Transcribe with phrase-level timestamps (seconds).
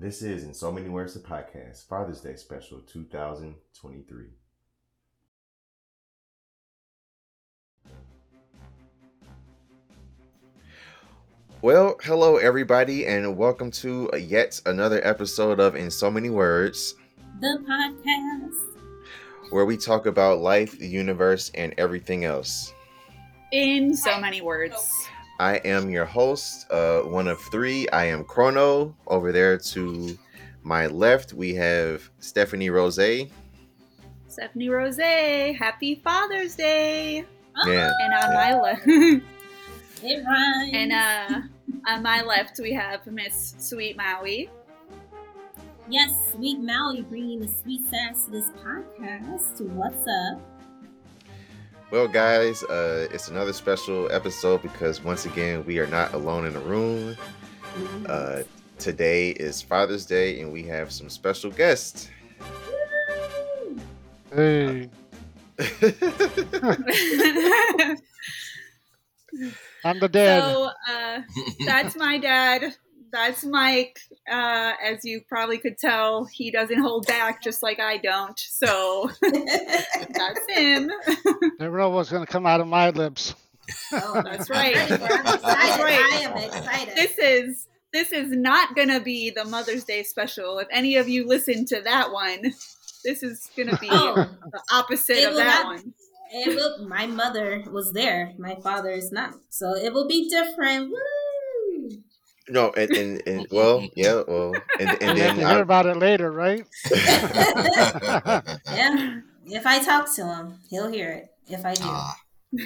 [0.00, 4.28] This is In So Many Words, the podcast, Father's Day special 2023.
[11.60, 16.94] Well, hello everybody, and welcome to yet another episode of In So Many Words,
[17.42, 22.72] the podcast, where we talk about life, the universe, and everything else.
[23.52, 25.10] In so many words.
[25.40, 27.88] I am your host, uh, one of three.
[27.88, 28.94] I am Chrono.
[29.06, 30.18] Over there to
[30.62, 33.00] my left, we have Stephanie Rose.
[34.28, 37.24] Stephanie Rose, happy Father's Day.
[37.66, 37.90] Yeah.
[38.02, 38.34] And on yeah.
[38.34, 40.70] my left, it rhymes.
[40.74, 41.40] and uh,
[41.88, 44.50] on my left, we have Miss Sweet Maui.
[45.88, 49.58] yes, Sweet Maui bringing the sweet sass to this podcast.
[49.62, 50.49] What's up?
[51.90, 56.52] Well, guys, uh, it's another special episode because once again, we are not alone in
[56.54, 57.16] the room.
[58.06, 58.42] Uh,
[58.78, 62.08] today is Father's Day, and we have some special guests.
[64.32, 64.88] Hey,
[69.84, 70.42] I'm the dad.
[70.44, 71.20] so uh,
[71.66, 72.76] that's my dad.
[73.12, 73.98] That's Mike.
[74.30, 78.38] Uh, as you probably could tell, he doesn't hold back just like I don't.
[78.38, 80.90] So that's him.
[81.58, 83.34] Never know what's going to come out of my lips.
[83.92, 84.76] Oh, That's right.
[84.76, 85.00] I'm excited.
[85.42, 86.08] That's right.
[86.12, 86.94] I am excited.
[86.96, 90.58] this is this is not gonna be the Mother's Day special.
[90.58, 92.52] If any of you listen to that one,
[93.04, 94.14] this is gonna be Oh.
[94.52, 95.94] the opposite of that not- one.
[96.32, 98.32] It will, my mother was there.
[98.38, 99.34] My father is not.
[99.48, 100.90] So it will be different.
[100.90, 100.96] Woo!
[102.50, 105.96] No, and, and, and well, yeah, well, and, and then to hear I, about it
[105.96, 106.64] later, right?
[108.66, 109.20] Yeah.
[109.46, 111.30] If I talk to him, he'll hear it.
[111.48, 111.82] If I do.
[111.84, 112.16] Ah,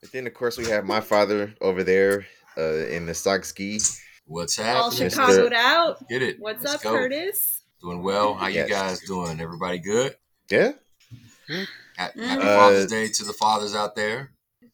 [0.00, 3.80] But then, of course, we have my father over there uh, in the sock ski.
[4.26, 5.08] what's All happening?
[5.08, 5.16] Mr.
[5.16, 6.08] Chicagoed out.
[6.08, 6.38] Get it.
[6.40, 6.92] What's Let's up, go.
[6.92, 7.62] Curtis?
[7.82, 8.34] Doing well.
[8.34, 8.68] How Yes.
[8.68, 9.40] you guys doing?
[9.40, 10.14] Everybody good?
[10.50, 10.72] Yeah,
[11.48, 11.66] Ha-
[11.98, 12.40] Happy Mhm.
[12.42, 14.30] Father's Uh, Day to the fathers out there.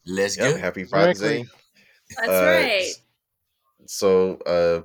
[0.07, 1.43] Let's yep, get happy Father's Exactly.
[1.45, 1.49] Day.
[2.17, 2.93] That's Uh, right.
[3.87, 4.83] So, uh,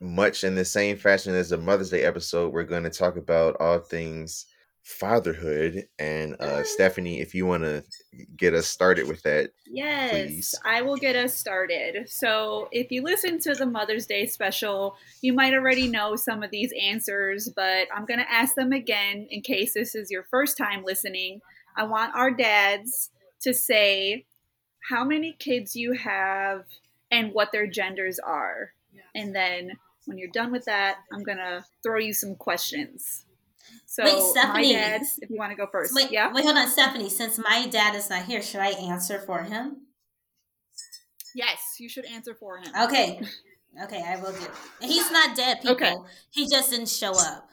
[0.00, 3.56] much in the same fashion as the Mother's Day episode, we're going to talk about
[3.60, 4.46] all things
[4.82, 5.86] fatherhood.
[5.98, 7.82] And uh, Stephanie, if you want to
[8.36, 10.54] get us started with that, Yes, please.
[10.64, 12.08] I will get us started.
[12.08, 16.50] So, if you listen to the Mother's Day special, you might already know some of
[16.50, 20.58] these answers, but I'm going to ask them again in case this is your first
[20.58, 21.40] time listening.
[21.76, 24.26] I want our dads to say
[24.90, 26.64] how many kids you have
[27.14, 28.72] and what their genders are.
[29.14, 29.70] And then
[30.06, 33.24] when you're done with that, I'm going to throw you some questions.
[33.86, 34.72] So, Wait, my Stephanie.
[34.72, 35.94] dad, if you want to go first.
[35.94, 36.32] Wait, yeah?
[36.32, 37.08] wait, hold on, Stephanie.
[37.08, 39.82] Since my dad is not here, should I answer for him?
[41.34, 42.66] Yes, you should answer for him.
[42.82, 43.20] Okay.
[43.82, 44.46] Okay, I will do.
[44.80, 45.72] He's not dead, people.
[45.72, 45.94] Okay.
[46.30, 47.48] He just didn't show up.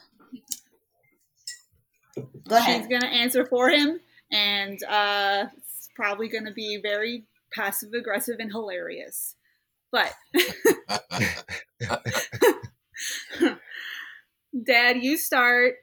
[2.47, 2.89] Go She's ahead.
[2.89, 3.99] gonna answer for him,
[4.31, 7.23] and uh, it's probably gonna be very
[7.53, 9.35] passive aggressive and hilarious.
[9.91, 10.13] But
[14.65, 15.75] Dad, you start.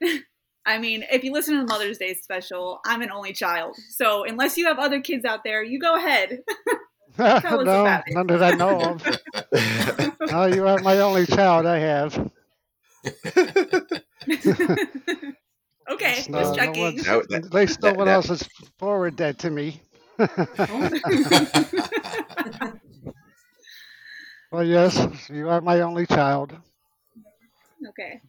[0.67, 4.25] I mean, if you listen to the Mother's Day special, I'm an only child, so
[4.25, 6.41] unless you have other kids out there, you go ahead.
[7.19, 8.15] no, about it.
[8.15, 9.05] none that I know of.
[10.33, 12.17] Oh, you are my only child I have.
[15.91, 16.83] okay, no, just no checking.
[16.83, 18.47] one's- That- that- At least no that- one that- else has
[18.79, 19.83] forwarded that to me.
[20.21, 20.91] Oh.
[24.51, 26.57] Well, yes, you are my only child.
[27.89, 28.21] okay,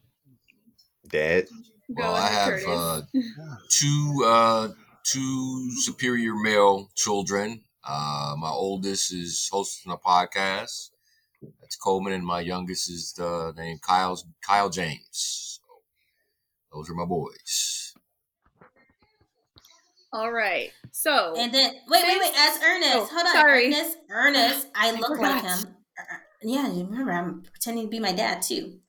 [1.07, 1.46] Dad.
[1.88, 3.02] go well, I have uh,
[3.69, 4.68] two uh,
[5.03, 7.62] two superior male children.
[7.88, 10.90] Uh, my oldest is hosting a podcast.
[11.62, 15.62] That's Coleman, and my youngest is uh, named Kyle Kyle James.
[15.62, 15.81] So
[16.74, 17.94] those are my boys.
[20.12, 22.34] All right, so And then wait, wait, wait.
[22.35, 23.34] As Ernest, Oh, hold on.
[23.34, 23.67] sorry.
[23.67, 25.76] Ernest, Ernest, I I look like him.
[26.41, 28.80] Yeah, you remember I'm pretending to be my dad too.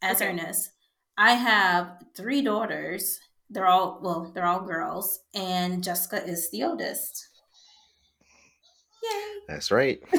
[0.00, 0.30] As Okay.
[0.30, 0.70] Ernest,
[1.16, 3.20] I have three daughters.
[3.50, 7.28] They're all well, they're all girls, and Jessica is the oldest.
[9.02, 9.40] Yay!
[9.48, 10.02] That's right.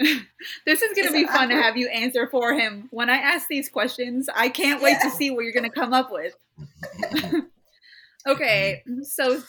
[0.66, 2.88] This is going to Is be it fun to have you answer for him.
[2.90, 5.92] When I ask these questions, I can't wait to see what you're going to come
[5.92, 6.34] up with.
[8.26, 9.42] okay, so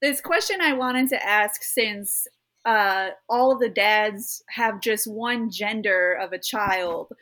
[0.00, 2.26] this question I wanted to ask since
[2.66, 7.12] uh, all of the dads have just one gender of a child,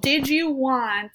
[0.00, 1.12] did you want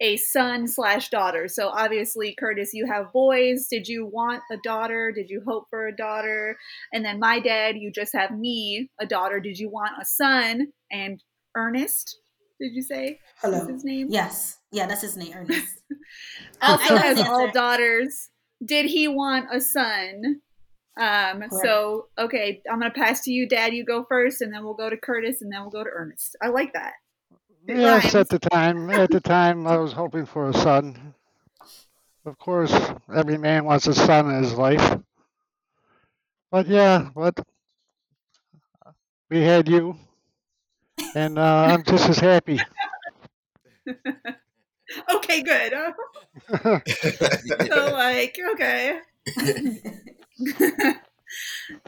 [0.00, 1.46] a son slash daughter?
[1.48, 3.68] So obviously, Curtis, you have boys.
[3.70, 5.12] Did you want a daughter?
[5.12, 6.56] Did you hope for a daughter?
[6.92, 9.38] And then my dad, you just have me, a daughter.
[9.38, 10.68] Did you want a son?
[10.90, 11.22] And
[11.56, 12.18] Ernest,
[12.60, 13.20] Did you say?
[13.40, 13.58] Hello.
[13.58, 14.08] What's his name?
[14.10, 14.58] Yes.
[14.72, 15.82] Yeah, that's his name, Ernest.
[16.62, 18.30] Also has all daughters.
[18.64, 20.40] Did he want a son?
[20.98, 21.52] Um, Correct.
[21.64, 23.72] so okay, I'm gonna pass to you, Dad.
[23.72, 26.36] You go first, and then we'll go to Curtis, and then we'll go to Ernest.
[26.42, 26.94] I like that.
[27.68, 28.14] It Yes, rhymes.
[28.16, 31.14] at the time, at the time, I was hoping for a son.
[32.26, 32.74] Of course,
[33.14, 34.98] every man wants a son in his life.
[36.50, 37.38] But yeah, but
[39.30, 39.96] we had you,
[41.14, 42.60] and uh, I'm just as happy.
[45.14, 45.72] Okay, good.
[47.68, 49.00] so like, okay.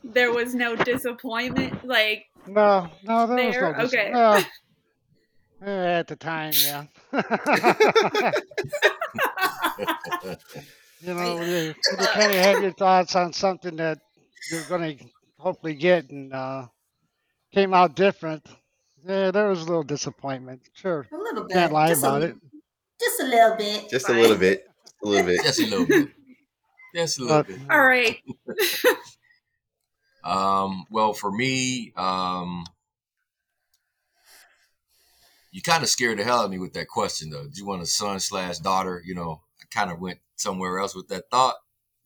[0.05, 1.85] there was no disappointment.
[1.87, 3.73] Like, no, no, there was no.
[3.73, 4.11] dis- okay.
[4.13, 4.45] Well,
[5.65, 6.85] eh, at the time, yeah.
[11.01, 11.75] you know, you, you
[12.13, 13.99] kind of have your thoughts on something that
[14.51, 15.05] you're going to
[15.39, 16.67] hopefully get, and uh,
[17.53, 18.47] came out different.
[19.07, 20.61] Yeah, there was a little disappointment.
[20.75, 21.55] Sure, A little bit.
[21.55, 22.37] can't lie just about a, it.
[23.01, 23.89] Just a little bit.
[23.91, 24.67] Just a little bit.
[25.03, 25.43] A little bit.
[25.43, 26.09] Just a little bit.
[26.95, 27.59] Just a little But bit.
[27.71, 28.19] all right.
[30.23, 32.65] Um, well, for me, um,
[35.51, 37.45] you kind of scared the hell out of me with that question, though.
[37.45, 39.03] Do you want a son slash daughter?
[39.05, 41.57] You know, I kind of went somewhere else with that thought.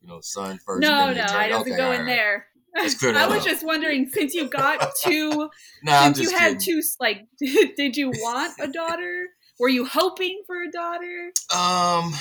[0.01, 0.83] You know, son first.
[0.83, 1.49] No, no, I daughter.
[1.49, 2.07] doesn't Okay, go all in right.
[2.07, 2.47] there.
[2.77, 3.45] I was up.
[3.45, 5.51] just wondering, since you got two,
[5.83, 6.61] Nah, since you had kidding.
[6.61, 9.27] two, like, did you want a daughter?
[9.61, 11.33] Were you hoping for a daughter?
[11.55, 12.13] Um,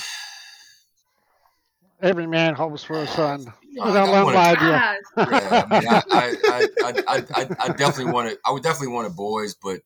[2.04, 3.52] every man hopes for a son.
[3.72, 4.82] you I I, don't want wanted, my idea.
[4.84, 4.96] Ah,
[5.32, 8.94] yeah, I mean, I, I, I, I, I, I, I definitely wanted, I would definitely
[8.94, 9.80] wanted boys, but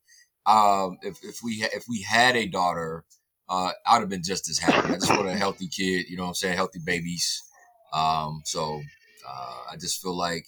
[0.46, 3.04] um, if, if we if we had a daughter,
[3.50, 4.94] uh, I'd have been just as happy.
[4.94, 7.44] I just want a healthy kid, you know what I'm saying, healthy babies.
[7.94, 8.82] Um, so
[9.28, 10.48] uh, I just feel like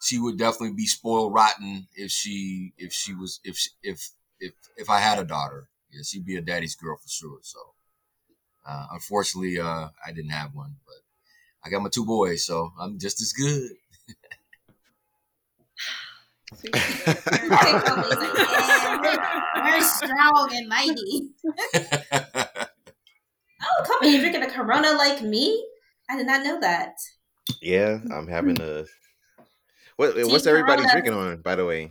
[0.00, 4.52] she would definitely be spoiled rotten if she if she was if she, if if
[4.76, 5.68] if I had a daughter.
[5.92, 7.38] Yeah, she'd be a daddy's girl for sure.
[7.42, 7.58] So
[8.64, 10.94] uh, unfortunately, uh, I didn't have one, but
[11.64, 13.70] I got my two boys, so I'm just as good.
[16.54, 17.88] so you can go to Take Ernest.
[17.88, 19.20] all these, like, yeah, we're,
[19.70, 21.30] we're strong and mighty.
[23.62, 25.62] Oh, come on, you're drinking a Corona like me?
[26.08, 26.94] I did not know that.
[27.60, 28.86] Yeah, I'm having a.
[29.96, 30.92] What, Team what's everybody Corona.
[30.92, 31.90] drinking on, by the way?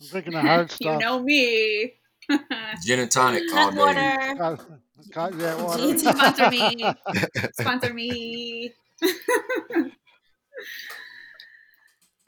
[0.00, 1.00] I'm drinking the hard stuff.
[1.00, 1.94] you know me.
[2.84, 4.16] Gin and tonic all Cut day.
[5.14, 5.32] water.
[5.32, 5.98] Got- got- yeah, water.
[5.98, 6.84] Sponsor me.
[7.60, 8.72] Sponsor me.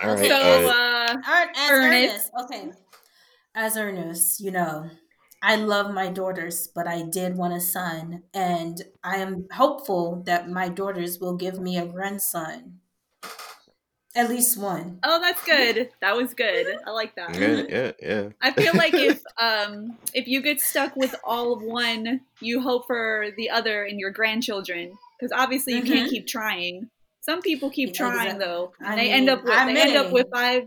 [0.02, 0.28] All right.
[0.28, 2.10] so, uh, uh, Ern- as Ernest.
[2.10, 2.30] Ernest.
[2.44, 2.70] Okay.
[3.54, 4.90] As Ernest, you know,
[5.42, 10.48] I love my daughters, but I did want a son, and I am hopeful that
[10.50, 12.79] my daughters will give me a grandson.
[14.16, 14.98] At least one.
[15.04, 15.90] oh, that's good.
[16.00, 16.66] That was good.
[16.86, 17.38] I like that.
[17.38, 18.28] yeah, yeah, yeah.
[18.42, 22.86] I feel like if um if you get stuck with all of one, you hope
[22.86, 26.10] for the other in your grandchildren because obviously you can't Mhm.
[26.10, 26.90] keep trying.
[27.20, 28.44] Some people keep trying Exactly.
[28.44, 30.64] though, I and they end up with I they end up with five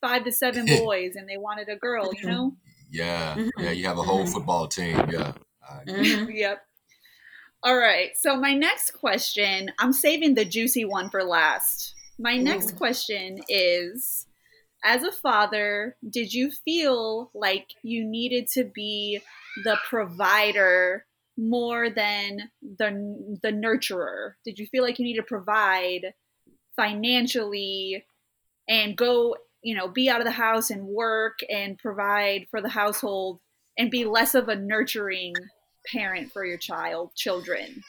[0.00, 2.12] five to seven boys, and they wanted a girl.
[2.14, 2.56] You know.
[2.92, 3.50] Yeah, Mhm.
[3.58, 4.32] yeah, you have a whole Mhm.
[4.32, 4.96] football team.
[5.10, 5.32] Yeah.
[5.68, 6.04] I agree.
[6.12, 6.34] Mhm.
[6.36, 6.62] Yep.
[7.62, 8.10] All right.
[8.16, 11.94] So my next question, I'm saving the juicy one for last.
[12.20, 12.76] My next Ooh.
[12.76, 14.26] question is
[14.84, 19.20] as a father, did you feel like you needed to be
[19.64, 21.06] the provider
[21.38, 24.32] more than the the nurturer?
[24.44, 26.12] Did you feel like you need to provide
[26.76, 28.04] financially
[28.68, 32.68] and go, you know, be out of the house and work and provide for the
[32.68, 33.40] household
[33.78, 35.34] and be less of a nurturing
[35.90, 37.82] parent for your child, children?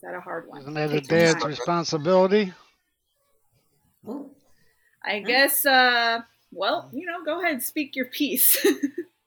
[0.00, 0.62] Is that a hard one?
[0.62, 2.54] Isn't that a dad's responsibility?
[4.08, 4.30] Ooh.
[5.04, 8.56] I guess, uh, well, you know, go ahead, and speak your piece.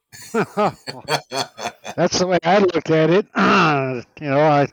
[0.34, 3.28] That's the way I look at it.
[4.20, 4.68] you know, I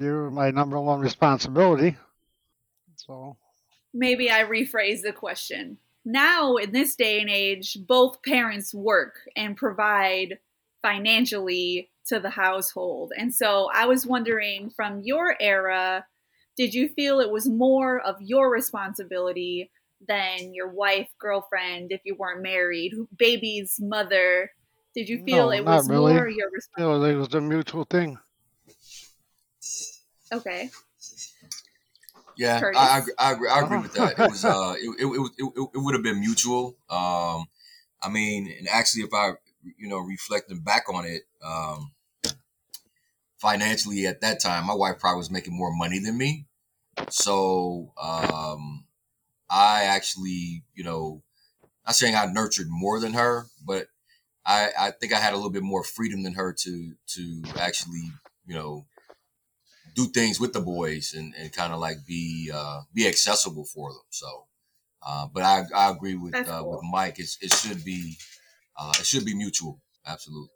[0.00, 1.94] you're my number one responsibility.
[2.96, 3.36] So
[3.92, 5.76] Maybe I rephrase the question.
[6.06, 10.38] Now, in this day and age, both parents work and provide
[10.84, 13.12] financially to the household.
[13.16, 16.04] And so I was wondering from your era,
[16.58, 19.70] did you feel it was more of your responsibility
[20.06, 24.50] than your wife, girlfriend, if you weren't married, baby's mother?
[24.94, 26.12] Did you feel No, it was really.
[26.12, 27.14] more your responsibility?
[27.14, 28.18] know, it was a mutual thing.
[30.32, 30.70] Okay.
[32.36, 32.80] Yeah, Curtis?
[32.80, 34.18] I, I, agree- I, agree, I agree with that.
[34.18, 36.76] It was uh, it, it, it, it, it would have been mutual.
[36.90, 37.46] Um,
[38.02, 39.32] I mean, and actually, if I,
[39.78, 41.92] you know, reflecting back on it, um,
[43.38, 46.46] financially at that time, my wife probably was making more money than me.
[47.10, 48.86] So, um,
[49.50, 51.22] I actually, you know,
[51.86, 53.88] not saying I nurtured more than her, but
[54.46, 58.10] I, I think I had a little bit more freedom than her to to actually,
[58.46, 58.86] you know,
[59.94, 63.90] do things with the boys and, and kind of like be uh, be accessible for
[63.90, 64.02] them.
[64.10, 64.46] So,
[65.06, 66.72] uh, but I, I agree with uh, cool.
[66.72, 67.18] with Mike.
[67.18, 68.16] It's, it should be
[68.76, 69.80] uh, it should be mutual.
[70.06, 70.50] Absolutely.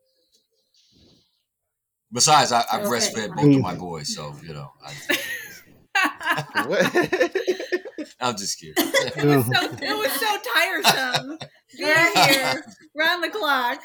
[2.13, 2.89] Besides, I, I Okay.
[2.89, 4.73] breastfed both of my boys, so you know.
[4.85, 4.93] I,
[6.55, 6.95] What?
[8.21, 8.75] I'm just kidding.
[8.77, 11.39] It was so it was so tiresome
[11.79, 12.63] being here
[12.97, 13.81] round the clock.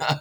[0.00, 0.18] I,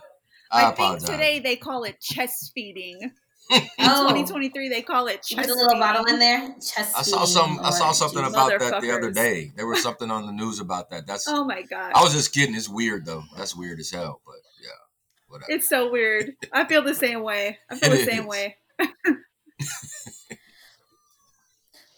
[0.51, 3.11] I, think today they call it chest feeding.
[3.79, 6.55] Oh, 2023 they call it put chest a little bottle in there.
[6.55, 7.59] Chest I saw some.
[7.61, 9.51] I saw something about that the other day.
[9.55, 11.05] There was something on the news about that.
[11.05, 11.27] That's.
[11.27, 11.91] Oh my god.
[11.95, 12.55] I was just kidding.
[12.55, 13.23] It's weird though.
[13.37, 14.21] That's weird as hell.
[14.25, 14.69] But yeah,
[15.27, 15.51] whatever.
[15.51, 16.31] It's so weird.
[16.51, 17.59] I feel the same way.
[17.69, 18.27] I feel It the same is.
[18.27, 18.57] way.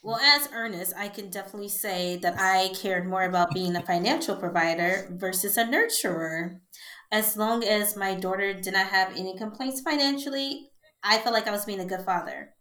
[0.03, 4.35] Well, as Ernest, I can definitely say that I cared more about being a financial
[4.35, 6.59] provider versus a nurturer.
[7.11, 10.69] As long as my daughter did not have any complaints financially,
[11.05, 12.53] I felt like I was being a good father.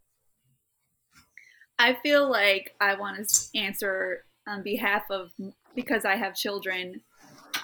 [1.79, 5.33] I feel like I want to answer on behalf of
[5.75, 7.03] because I have children.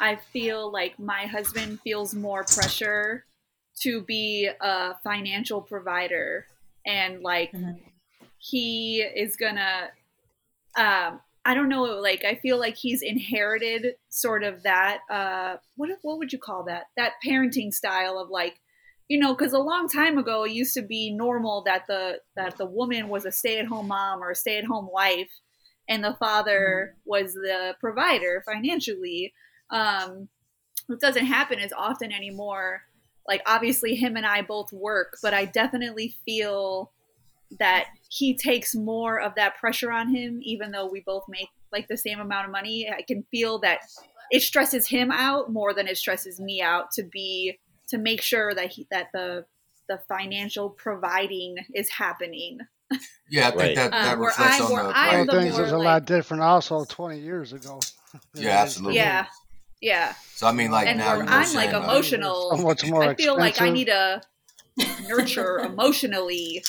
[0.01, 3.27] I feel like my husband feels more pressure
[3.83, 6.47] to be a financial provider
[6.87, 7.81] and like Mhm.
[8.39, 9.91] he is gonna
[10.77, 15.91] um I don't know like I feel like he's inherited sort of that uh what
[16.03, 18.61] what would you call that that parenting style of like
[19.11, 22.57] you know because a long time ago it used to be normal that the that
[22.57, 25.29] the woman was a stay-at-home mom or a stay-at-home wife
[25.89, 29.35] and the father was the provider financially.
[29.71, 30.29] Um
[30.89, 32.83] it doesn't happen as often anymore.
[33.27, 36.93] Like obviously him and i both work but i definitely feel
[37.59, 41.89] that he takes more of that pressure on him even though we both make like
[41.89, 42.89] the same amount of money.
[42.89, 43.81] I can feel that
[44.31, 47.59] it stresses him out more than it stresses me out to be
[47.91, 49.45] to make sure that he that the
[49.89, 52.59] the financial providing is happening
[53.29, 53.77] Yeah, I think Right.
[53.77, 54.97] that that Um, where reflects I- on where the.
[54.97, 57.79] I Well, am the things more, is a like- lot different also 20 years ago.
[58.35, 58.97] Yeah, absolutely.
[58.97, 59.27] yeah
[59.81, 62.63] yeah So I mean, like and now you know, i'm like saying, uh, emotional So
[62.65, 64.21] much more i feel like i need to
[65.09, 66.65] nurture emotionally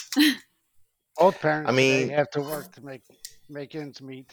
[1.17, 3.03] Both parents I mean- have to work to make
[3.49, 4.29] make ends meet.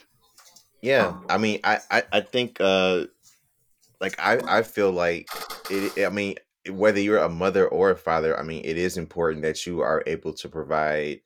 [0.81, 3.07] Yeah, I mean, I, I, I think, uh,
[4.01, 5.29] like, I, I feel like
[5.71, 6.07] it.
[6.07, 6.37] I mean,
[6.71, 10.03] whether you're a mother or a father, I mean, it is important that you are
[10.07, 11.21] able to provide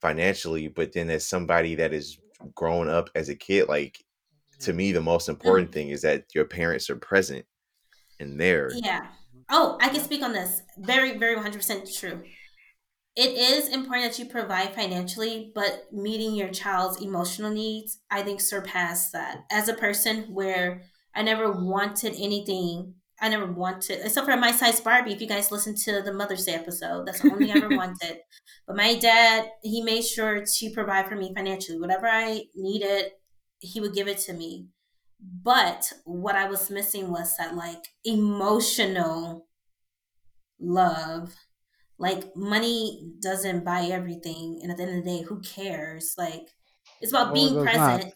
[0.00, 0.68] financially.
[0.68, 2.18] But then, as somebody that is
[2.54, 4.04] grown up as a kid, like,
[4.60, 4.76] to mm-hmm.
[4.76, 5.32] me, the most mm-hmm.
[5.32, 7.44] important thing is that your parents are present
[8.20, 8.70] and there.
[8.74, 9.06] Yeah.
[9.50, 10.62] Oh, I can speak on this.
[10.78, 12.22] Very, very 100% true.
[13.14, 18.40] It is important that you provide financially, but meeting your child's emotional needs, I think,
[18.40, 19.44] surpass that.
[19.50, 20.82] As a person where
[21.14, 25.12] I never wanted anything, I never wanted, except for my size Barbie.
[25.12, 28.18] If you guys listen to the Mother's Day episode, that's the only I ever wanted.
[28.66, 31.78] But my dad, he made sure to provide for me financially.
[31.80, 33.12] Whatever I needed,
[33.58, 34.66] he would give it to me.
[35.20, 39.46] But what I was missing was that like emotional
[40.60, 41.34] love.
[41.98, 46.14] Like money doesn't buy everything, and at the end of the day, who cares?
[46.18, 46.48] Like
[47.00, 48.02] it's about No, it being does not.
[48.02, 48.14] present.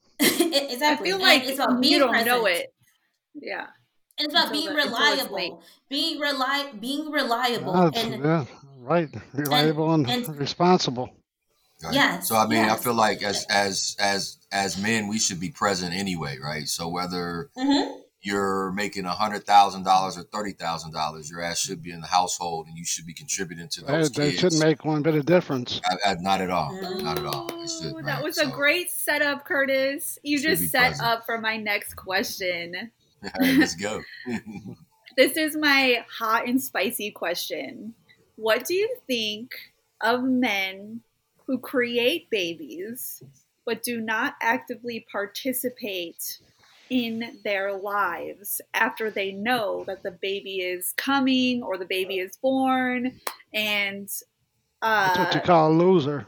[0.20, 2.26] i feel like it's about being you don't present.
[2.26, 2.72] know it
[3.34, 3.66] yeah
[4.18, 5.52] And it's about until being the- until it's late.
[5.52, 5.62] reliable.
[5.88, 7.72] Being reli- being reliable.
[7.94, 8.44] Yeah, and yeah,
[8.80, 9.08] right.
[9.32, 11.10] Reliable and, and- responsible.
[11.82, 11.94] Right?
[11.94, 15.50] Yes, So I mean, I feel like as as as as men, we should be
[15.50, 16.68] present anyway, right?
[16.68, 17.98] So whether Mhm.
[18.20, 22.00] you're making a hundred thousand dollars or thirty thousand dollars, your ass should be in
[22.00, 24.38] the household, and you should be contributing to They, those they kids.
[24.40, 25.80] shouldn't make one bit of difference.
[25.84, 26.72] I- I- not at all.
[27.02, 27.48] Not at all.
[27.66, 28.04] Should, Ooh, right?
[28.06, 30.18] That was a great setup, Curtis.
[30.22, 31.08] You just set present.
[31.08, 32.92] up for my next question.
[33.34, 34.02] all right, let's go.
[35.14, 37.92] This is my hot and spicy question.
[38.36, 39.52] What do you think
[40.00, 41.02] of men
[41.46, 43.22] who create babies
[43.64, 46.38] but do not actively participate
[46.90, 52.36] in their lives after they know that the baby is coming or the baby is
[52.36, 53.20] born
[53.54, 54.10] and
[54.82, 56.26] That's what you uh, call a loser.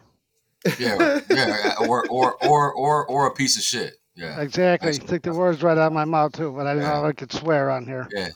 [0.78, 3.94] yeah, yeah, or or or or or a piece of shit.
[4.16, 4.92] Yeah, Exactly.
[4.92, 7.12] That's- Took the words right out of my mouth too, but I didn't know I
[7.12, 8.08] could swear on here.
[8.12, 8.28] yeah.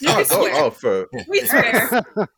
[0.00, 0.54] You Oh, can swear.
[0.64, 2.06] oh, for we swear.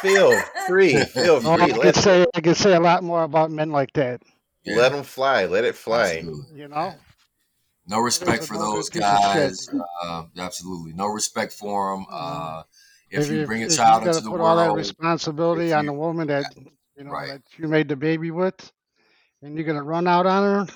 [0.00, 3.70] feel free, feel Oh, I could say I could say a lot more about men
[3.70, 4.22] like that.
[4.64, 4.76] yeah.
[4.76, 5.44] let them fly.
[5.46, 6.16] Let it fly.
[6.16, 6.58] Absolutely.
[6.60, 6.94] You know.
[7.86, 9.68] No respect for those good piece of guys.
[10.02, 12.06] Uh, absolutely, no respect for them.
[12.10, 12.64] Uh,
[13.08, 15.68] if Maybe you bring a if child you into gotta the put all that responsibility
[15.68, 16.52] if on the woman that
[16.96, 17.28] you know Right.
[17.28, 18.72] that you made the baby with,
[19.42, 20.74] and you're gonna run out on her,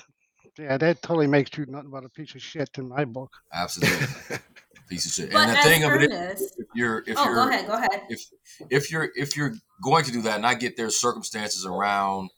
[0.57, 3.31] yeah, that totally makes you nothing but a piece of shit in my book.
[3.53, 4.07] Absolutely,
[4.89, 5.31] piece of shit.
[5.31, 7.67] But and the thing of it is, Ernest, if you're if oh, you're go ahead,
[7.67, 8.01] go ahead.
[8.09, 8.25] if
[8.69, 9.53] if you're if you're
[9.83, 12.29] going to do that, and I get there's circumstances around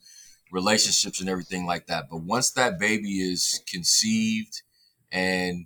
[0.52, 4.62] relationships and everything like that, but once that baby is conceived
[5.12, 5.66] and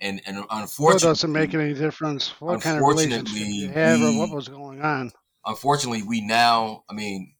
[0.00, 4.00] and and Still unfortunately, doesn't make any difference what kind of relationship you Unfortunately, have
[4.00, 5.12] or what was going on.
[5.46, 7.34] unfortunately, we now, I mean,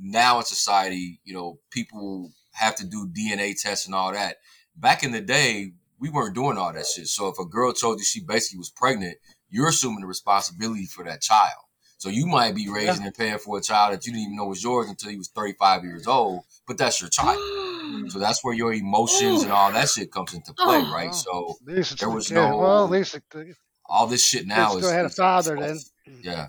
[0.00, 4.36] now in society, you know, people have to do DNA tests and all that.
[4.76, 7.08] Back in the day, we weren't doing all that shit.
[7.08, 9.16] So if a girl told you she basically was pregnant,
[9.50, 11.64] you're assuming the responsibility for that child.
[11.96, 14.44] So you might be raising and paying for a child that you didn't even know
[14.46, 17.38] was yours until he was 35 years old, but that's your child.
[18.08, 20.92] So that's where your emotions and all that shit comes into play, Oh.
[20.92, 21.14] right?
[21.14, 23.54] So At least it's There was no- well, at least the
[23.86, 25.78] all this shit now is still had a father then.
[26.20, 26.48] Yeah,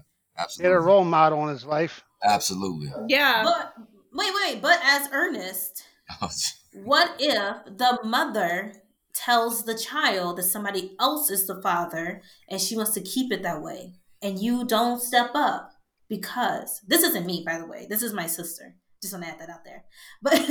[0.58, 2.04] He had a role model in his life.
[2.26, 2.92] absolutely.
[3.08, 3.44] Yeah.
[3.46, 3.74] But
[4.14, 5.86] wait, wait, but as Ernest,
[6.74, 8.74] what if the mother
[9.14, 13.44] tells the child that somebody else is the father and she wants to keep it
[13.44, 15.72] that way and you don't step up
[16.08, 18.76] because this isn't me by the way this is my sister.
[19.02, 19.86] Just want to add that out there.
[20.22, 20.42] But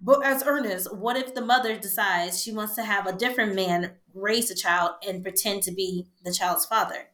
[0.00, 3.92] but as ernest what if the mother decides she wants to have a different man
[4.14, 7.08] raise the child and pretend to be the child's father?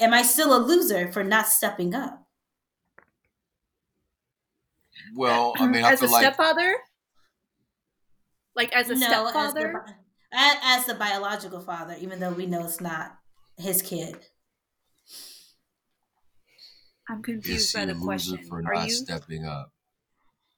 [0.00, 2.26] Am i still a loser for not stepping up?
[5.14, 6.76] Well, I mean, I as feel a like stepfather?
[8.56, 9.84] Like as a as the, stepfather?
[9.86, 9.92] bi-
[10.38, 13.16] a- as the biological father even though we know it's not
[13.58, 14.16] his kid
[17.08, 18.04] I'm confused he by a the loser
[18.36, 18.38] question.
[18.48, 18.94] for Are not you?
[18.94, 19.70] stepping up?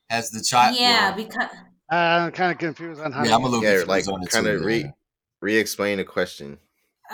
[0.08, 0.76] Has the child?
[0.78, 1.50] yeah well, because
[1.90, 3.24] uh, I'm kind of confused on how.
[3.24, 4.52] yeah, I'm a little yeah, confused like it kind too.
[4.52, 4.90] of re yeah.
[5.40, 6.58] re-explain the question.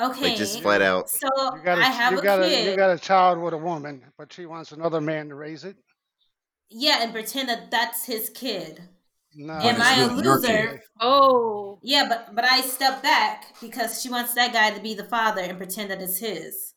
[0.01, 1.09] okay Like just flat out.
[1.11, 3.39] so you got a, i have you a got a kid you got a child
[3.41, 5.77] with a woman, but she wants another man to raise it.
[6.71, 8.83] yeah and pretend that that's his kid
[9.35, 10.83] No, am i a loser.
[11.01, 11.79] Oh.
[11.83, 15.40] yeah but but i step back because she wants that guy to be the father
[15.42, 16.75] and pretend that it's his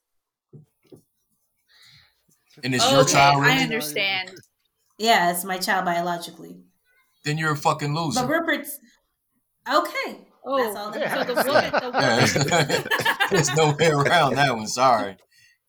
[2.64, 4.32] And it's your Okay, child, I understand.
[4.98, 6.56] yeah it's my child biologically
[7.26, 8.22] Then you're a fucking loser.
[8.22, 8.64] but we're
[9.82, 10.64] okay Oh.
[10.64, 11.26] That's all that Yeah.
[11.26, 12.80] So the woman, the woman.
[13.32, 14.68] there's, there's no way around that one.
[14.68, 15.18] Sorry.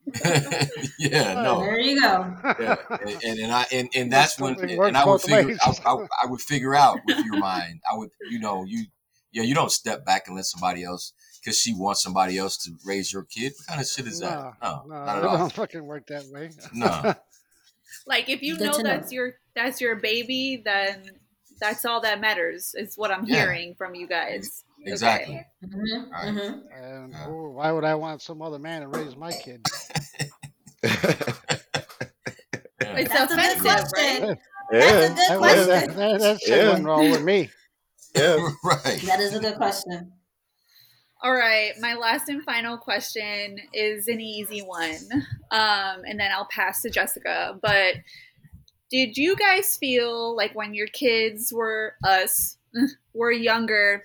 [0.98, 1.60] yeah, no.
[1.60, 5.20] there you go Yeah, and, and, and I and, and that's when and I would
[5.20, 5.56] figure.
[5.64, 7.80] I, I, I would figure out with your mind.
[7.90, 8.84] I would you know you
[9.32, 12.70] yeah you don't step back and let somebody else because she wants somebody else to
[12.84, 13.52] raise your kid.
[13.58, 14.38] What kind of shit is that?
[14.62, 15.38] No, no, not at all.
[15.38, 16.50] don't fucking work that way.
[16.72, 17.14] No.
[18.06, 18.90] Like if you Good know to know.
[18.90, 21.10] that's your that's your baby, then
[21.60, 22.74] that's all that matters.
[22.76, 23.42] Is what I'm Yeah.
[23.42, 24.64] hearing from you guys.
[24.86, 25.44] Exactly.
[25.64, 26.24] Mhm, Right.
[26.34, 26.62] mhm.
[26.74, 27.24] And Yeah.
[27.24, 29.64] who- why would I want some other man to raise my kid?
[32.82, 32.98] Yeah.
[32.98, 34.22] It's That's a good offensive, question.
[34.28, 34.38] right?
[34.72, 35.66] yeah, That's a good question.
[35.68, 36.78] that, that, that shit Yeah.
[36.78, 37.50] wouldn't with me.
[38.14, 38.36] yeah.
[38.64, 39.00] right.
[39.06, 40.12] That is a good question.
[41.22, 44.98] All right, my last and final question is an easy one,
[45.50, 47.58] um, and then I'll pass to Jessica.
[47.62, 47.94] But
[48.90, 52.58] did you guys feel like when your kids were us
[53.14, 54.04] were younger,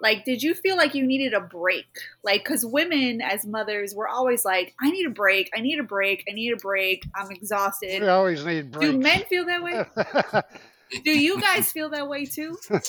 [0.00, 1.86] like did you feel like you needed a break?
[2.22, 5.82] Like, because women as mothers, we're always like, I need a break, I need a
[5.84, 8.02] break, I need a break, I'm exhausted.
[8.02, 8.92] We always need breaks.
[8.92, 9.84] Do men feel that way?
[11.04, 12.56] Do you guys feel that way too?
[12.70, 12.82] of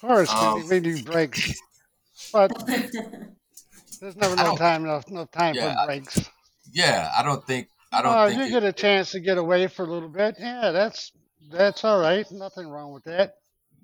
[0.00, 1.60] course, we- Um, we need breaks.
[2.32, 6.30] But there's never I no time enough, enough time Yeah, I- for breaks.
[6.72, 9.36] Yeah, I don't think I don't Oh, think you it- get a chance to get
[9.36, 10.36] away for a little bit.
[10.38, 11.12] Yeah, that's
[11.50, 12.24] that's all right.
[12.32, 13.34] Nothing wrong with that.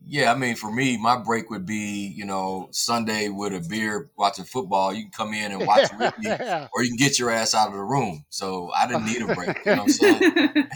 [0.05, 4.11] Yeah, I mean, for me, my break would be, you know, Sunday with a beer
[4.17, 4.93] watching football.
[4.95, 7.55] You can come in and watch with me, yeah, or you can get your ass
[7.55, 8.25] out of the room.
[8.31, 9.59] So I didn't need a break.
[9.67, 9.89] You know what I'm
[10.23, 10.69] saying?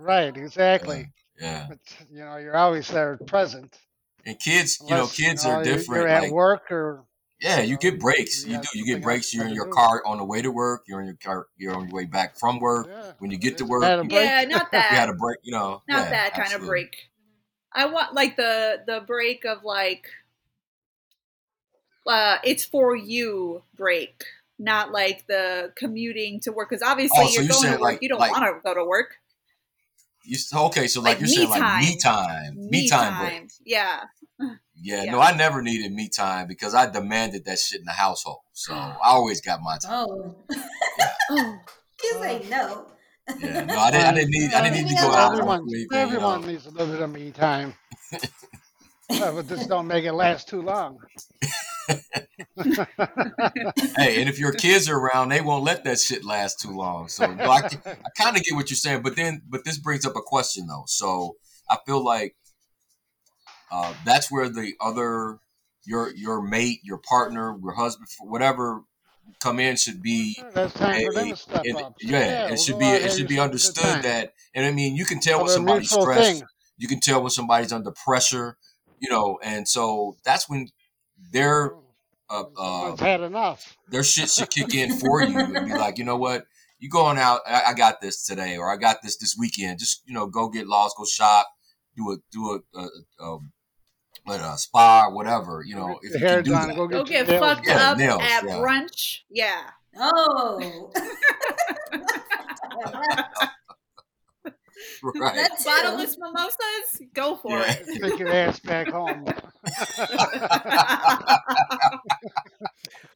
[0.00, 1.12] right, exactly.
[1.40, 1.66] Yeah.
[1.68, 1.78] But
[2.10, 3.78] you know, you're always there present.
[4.26, 6.00] And kids, you know, kids you know, are you're- different.
[6.02, 7.04] You're at like, work or
[7.40, 8.44] yeah, you get um, breaks.
[8.46, 8.68] you You do.
[8.78, 9.34] You get breaks.
[9.34, 10.84] You're in your car on the way to work.
[10.86, 11.48] You're in your car.
[11.56, 12.86] You're on your way back from work.
[12.88, 13.12] yeah.
[13.18, 14.90] When you get to work, you, yeah, not that.
[14.92, 15.14] you had that.
[15.14, 15.38] a break.
[15.42, 16.96] You know, not yeah, that kind of break.
[17.74, 20.08] I want like the the break of like
[22.06, 24.24] uh it's for you break,
[24.58, 27.72] not like the commuting to work because obviously Oh, so you're you going said, to
[27.74, 29.16] work, like- you don't like- want to go to work.
[30.24, 30.86] You okay?
[30.86, 31.80] So like, like you're me saying like time.
[31.80, 33.50] me time, me, time break.
[33.64, 34.04] Yeah.
[34.38, 34.54] Yeah,
[35.04, 35.10] Yeah.
[35.10, 38.38] no, I never needed me time because I demanded that shit in the household.
[38.52, 40.06] So I always got my time.
[40.08, 40.36] Oh,
[41.30, 41.58] Oh.
[42.04, 42.86] you say no.
[43.40, 44.06] Yeah, no, I didn't.
[44.06, 44.52] I didn't need.
[44.52, 45.32] I didn't need to go out.
[45.32, 45.98] Everyone, anything, you know.
[45.98, 47.74] everyone needs a little bit of me time.
[49.10, 50.98] Yeah, but just don't make it last too long.
[53.96, 57.08] Hey, and if your kids are around, they won't let that shit last too long.
[57.08, 60.16] So I, I kind of get what you're saying, but then, but this brings up
[60.16, 60.84] a question though.
[60.86, 61.36] So
[61.68, 62.36] I feel like,
[63.70, 65.38] uh, that's where the other
[65.84, 68.82] your your mate, your partner, your husband, whatever
[69.40, 70.40] come in should be.
[70.54, 71.96] That's time for them to step up.
[72.00, 74.70] yeah, we'll it should be it should be have a good understood that, and I
[74.70, 76.38] mean, you can tell when somebody's stressed.
[76.38, 76.42] thing.
[76.78, 78.56] You can tell when somebody's under pressure,
[78.98, 80.68] you know, and so that's when
[81.32, 81.74] their
[82.30, 83.76] uh, uh, had enough.
[83.88, 86.46] their shit should kick in for you and be like, you know what,
[86.78, 87.40] you going out?
[87.46, 89.78] I, I got this today, or I got this this weekend.
[89.78, 91.48] Just you know, go get lost, go shop,
[91.96, 92.88] do a do a, a,
[93.24, 93.38] a,
[94.24, 95.62] what, a spa, or whatever.
[95.66, 96.76] You know, if Your you can hair do done, that.
[96.76, 97.66] go Go get, your get fucked.
[97.66, 98.54] Yeah, up nails, at yeah.
[98.56, 99.18] brunch.
[99.30, 99.62] Yeah.
[99.98, 100.90] Oh.
[105.14, 105.34] right?
[105.34, 105.64] That too.
[105.64, 107.02] Bottomless mimosas?
[107.14, 107.72] Go for Yeah.
[107.78, 108.00] it.
[108.02, 109.24] Take your ass back home.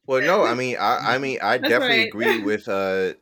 [0.05, 2.07] Well, no, I mean, I, I mean, I That's definitely right.
[2.07, 2.67] agree with.
[2.67, 3.13] uh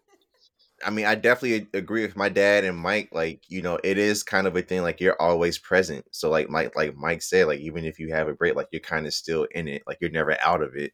[0.86, 3.10] I mean, I definitely agree with my dad and Mike.
[3.12, 4.84] Like, you know, it is kind of a thing.
[4.84, 6.06] Like, you're always present.
[6.12, 8.82] So, like Mike, like Mike said, like even if you have a break, like you're
[8.82, 9.82] kind of still in it.
[9.88, 10.94] Like, you're never out of it,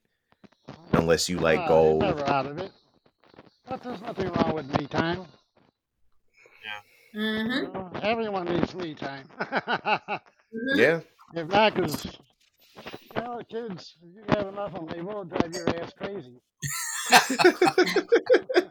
[0.93, 1.99] unless you like go.
[1.99, 2.71] you're never out of it.
[3.67, 5.25] But there's nothing wrong with me time.
[7.15, 7.65] Mm-hmm.
[7.65, 9.27] You know, everyone needs me time.
[10.75, 11.01] Yeah,
[11.33, 12.11] if not, because you
[13.21, 16.41] know, kids, you have enough of them, they will drive your ass crazy.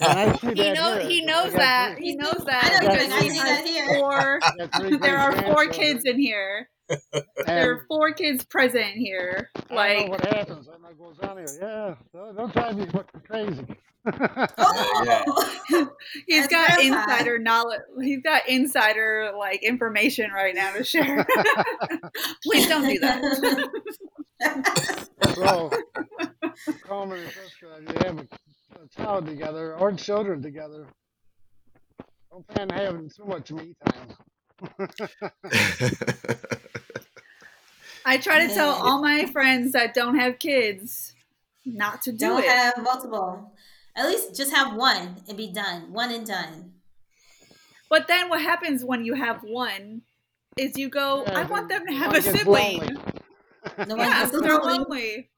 [0.00, 1.96] And I see He that know he knows that.
[1.96, 2.78] three- He knows I that.
[2.82, 3.98] know because because I see that here.
[3.98, 6.68] four I got three there are four kids in here.
[7.46, 9.50] There are four kids present here.
[9.56, 11.46] I know Like what happens when that goes on here.
[11.60, 13.66] Yeah, don't, don't drive me fucking crazy.
[14.58, 15.50] Oh.
[16.26, 17.00] he's That's got grandpa.
[17.02, 17.80] insider knowledge.
[18.02, 21.24] He's got insider like information right now to share.
[22.42, 23.22] Please don't do that.
[25.34, 25.70] So,
[26.84, 28.26] Coleman and Jessica, if you have
[28.80, 30.88] a, a child together or children together,
[32.30, 34.08] don't plan on having so much me time.
[38.04, 41.14] I try to tell all my friends that don't have kids
[41.64, 42.48] not to do Don't it.
[42.48, 43.52] have multiple.
[43.96, 45.92] At least just have one and be done.
[45.92, 46.80] One and done.
[47.90, 50.02] But then what happens when you have one
[50.56, 52.80] is you go, Yeah, I want them to have a sibling.
[52.80, 52.96] lonely.
[53.84, 55.30] No one Yeah, gets so they're lonely.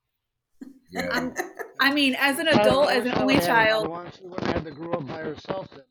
[0.94, 1.32] Lonely.
[1.36, 1.48] Yeah.
[1.80, 3.86] I'm, mean, as an I- I adult, as an only child.
[4.16, 5.84] She wouldn't have had to grow up by herself then.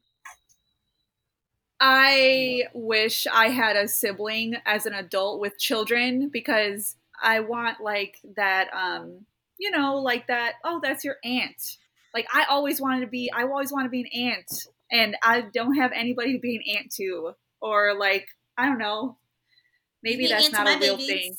[1.80, 8.18] I wish I had a sibling as an adult with children because I want like
[8.36, 9.26] that um
[9.58, 11.78] you know like that oh that's your aunt.
[12.14, 15.42] Like I always wanted to be I always want to be an aunt and I
[15.42, 19.18] don't have anybody to be an aunt to or like I don't know.
[20.04, 21.10] Maybe that's aunt to not a my real babies.
[21.10, 21.36] thing.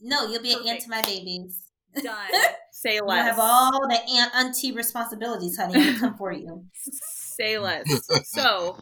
[0.00, 1.67] No, you'll be an aunt to my babies.
[2.02, 2.28] Done.
[2.72, 5.74] Say You'll have all the aunt auntie responsibilities, honey.
[5.74, 6.64] I'm gonna come for you.
[6.74, 7.84] Say less.
[8.24, 8.78] so,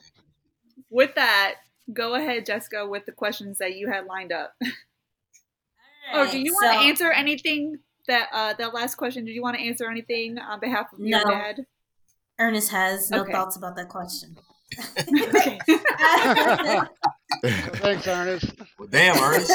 [0.90, 1.54] with that,
[1.92, 4.52] go ahead, Jessica, with the questions that you had lined up.
[6.12, 9.24] Oh, do you want to answer anything that uh that last question?
[9.24, 11.30] Did you want to answer anything on behalf of your No.
[11.30, 11.66] dad?
[12.38, 13.32] Ernest has no Okay.
[13.32, 14.36] thoughts about that question.
[15.10, 15.58] Okay.
[17.44, 18.52] Thanks, Ernest.
[18.78, 19.52] Well, damn, Ernest.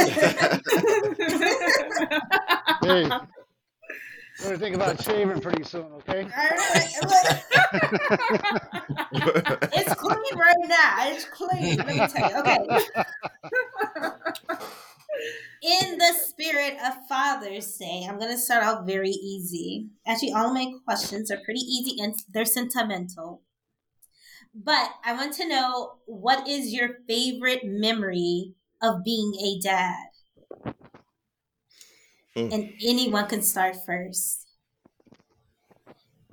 [2.84, 3.10] Hey,
[4.42, 6.28] we're gonna think about shaving pretty soon, okay?
[9.74, 10.96] it's clean right now.
[11.10, 11.78] It's clean.
[11.78, 12.40] Let me tell you.
[12.40, 12.58] Okay.
[15.62, 19.90] In the spirit of Father's Day, I'm to start out very easy.
[20.08, 23.44] Actually, all my questions are pretty easy and they're sentimental.
[24.56, 30.11] But I want to know what is your favorite memory of being a dad?
[32.36, 32.48] Hmm.
[32.52, 34.48] And anyone can start first.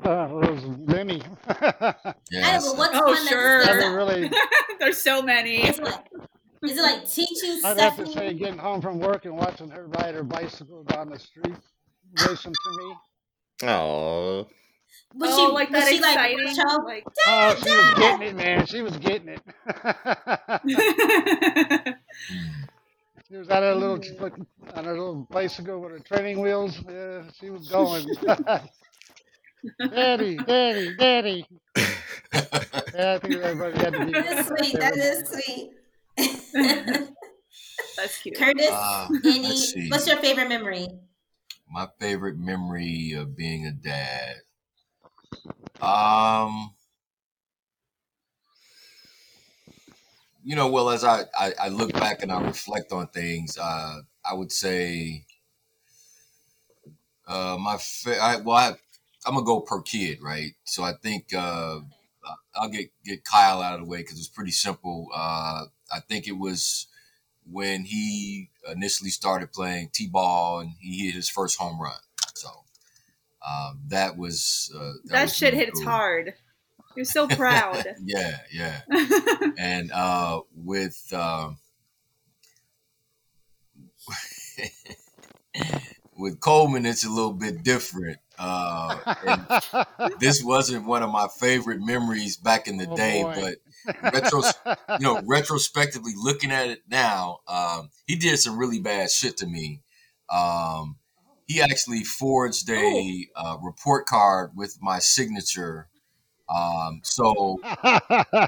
[0.05, 1.23] Uh, there's many.
[2.31, 2.65] Yes.
[2.65, 3.63] I know, but what's Oh, one sure.
[3.63, 4.31] I that really.
[4.81, 5.63] There's so many.
[5.67, 6.05] Is it like,
[6.63, 9.71] is it like teach you I'd have to say, getting home from work and watching
[9.71, 11.57] her ride her bicycle down the street,
[12.27, 12.95] racing to me.
[13.65, 14.47] Oh,
[15.17, 16.47] Was oh, she like was that she like, exciting.
[16.47, 16.85] Rachel?
[16.85, 18.67] Like, Oh, she was getting it, man.
[18.67, 19.43] She was getting it.
[23.31, 24.01] She was on her little
[24.75, 26.79] on her little bicycle with her training wheels.
[26.89, 28.07] Yeah, she was going.
[29.91, 31.47] daddy, daddy, daddy.
[31.77, 34.13] Yeah, I think everybody had to be.
[34.13, 34.73] That is sweet.
[34.81, 35.73] That is sweet.
[37.97, 38.37] That's cute.
[38.37, 39.89] Curtis, Uh, any?
[39.91, 40.89] What's your favorite memory?
[41.71, 44.37] My favorite memory of being a dad.
[45.83, 46.71] Um,
[50.49, 54.01] you know, well, as I, I, I look back and I reflect on things, uh,
[54.25, 55.27] I would say,
[57.27, 58.69] uh, my fa- I, well, I,
[59.27, 60.53] I'm gonna go per kid, right?
[60.65, 61.81] So I think uh,
[62.55, 65.11] I'll get get Kyle out of the way because it's pretty simple.
[65.15, 66.87] Uh, I think it was
[67.45, 72.01] when he initially started playing t-ball and he hit his first home run.
[72.35, 72.49] So
[73.47, 75.85] um, that was uh, that, that was shit hits cool.
[75.85, 76.37] hard.
[76.99, 77.87] You're so proud.
[78.05, 78.81] Yeah, yeah.
[79.57, 81.59] and uh, with um,
[86.19, 88.19] with Coleman, it's a little bit different.
[88.37, 89.47] Uh, and
[90.19, 93.55] this wasn't one of my favorite memories back in the Oh, day, boy.
[93.93, 94.53] but retros,
[94.99, 99.47] you know, retrospectively looking at it now, um, he did some really bad shit to
[99.47, 99.83] me.
[100.29, 100.97] Um,
[101.47, 105.87] he actually forged a uh, report card with my signature.
[106.49, 107.59] Um, so,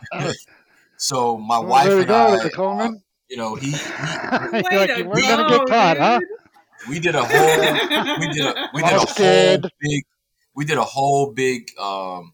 [0.96, 2.52] so my Well, wife there you and go, I, Mr.
[2.52, 3.02] Coleman.
[3.28, 3.76] you know, he, he
[4.72, 6.20] like, to we're gonna get caught, huh?
[6.88, 10.02] we did a whole we did a we did a whole big
[10.54, 12.32] we did a whole big um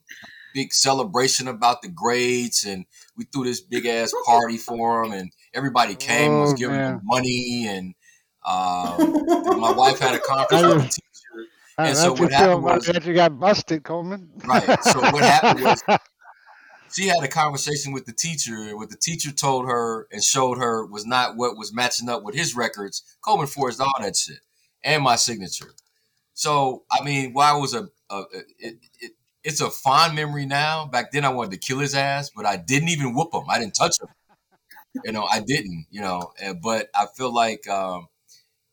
[0.54, 5.32] big celebration about the grades and we threw this big ass party for him and
[5.52, 6.94] everybody came and was Oh, giving man.
[6.94, 7.94] him money and
[8.46, 9.12] um
[9.58, 11.05] my wife had a conference with you- the teacher How
[11.78, 13.04] And so what happened was- that?
[13.04, 14.30] You got busted, Coleman.
[14.44, 14.82] Right.
[14.84, 15.82] So what happened was
[16.92, 20.58] she had a conversation with the teacher, and what the teacher told her and showed
[20.58, 23.02] her was not what was matching up with his records.
[23.20, 24.38] Coleman forged all that shit
[24.82, 25.72] and my signature.
[26.34, 28.22] So I mean, while it was a, a
[28.58, 29.12] it, it,
[29.44, 30.86] it's a fond memory now.
[30.86, 33.44] Back then, I wanted to kill his ass, but I didn't even whoop him.
[33.48, 34.08] I didn't touch him.
[35.04, 35.86] You know, I didn't.
[35.90, 38.08] You know, but I feel like um,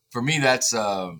[0.10, 1.12] for me, that's uh,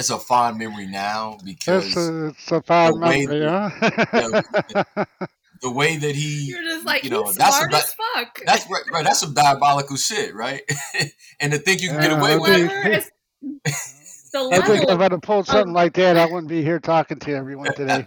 [0.00, 5.04] it's a fond memory now because It's a, it's a fond the way memory, huh?
[5.62, 8.40] the way that he You're just like, you know, he's that's smart as fuck.
[8.46, 9.04] That's right, right.
[9.04, 10.62] That's some diabolical shit, right?
[11.40, 12.72] and to think you can get away with think- it.
[12.72, 13.10] Whoever is-
[14.32, 17.18] the I think if I'd have pulled something like that, I wouldn't be here talking
[17.18, 18.06] to everyone today.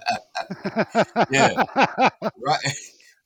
[1.29, 1.63] Yeah.
[1.75, 2.59] Right.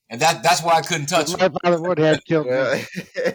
[0.10, 1.40] And that that's why I couldn't touch him.
[1.40, 2.52] My father would have killed me.
[2.54, 2.82] Well,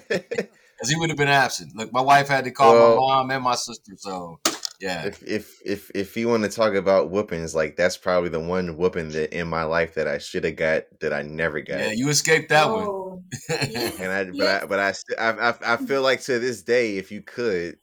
[0.08, 1.76] Because he would have been absent.
[1.76, 3.92] Look, my wife had to call Well- my mom and my sister.
[3.96, 4.40] So
[4.82, 5.06] yeah.
[5.06, 8.76] if if if if you want to talk about whoopings, like that's probably the one
[8.76, 11.78] whooping that in my life that I should have got that I never got.
[11.78, 12.82] Yeah, you escaped that one.
[12.84, 14.62] Oh, and I, but Yes.
[14.62, 17.78] I, but I, st- I, I, I feel like to this day, if you could,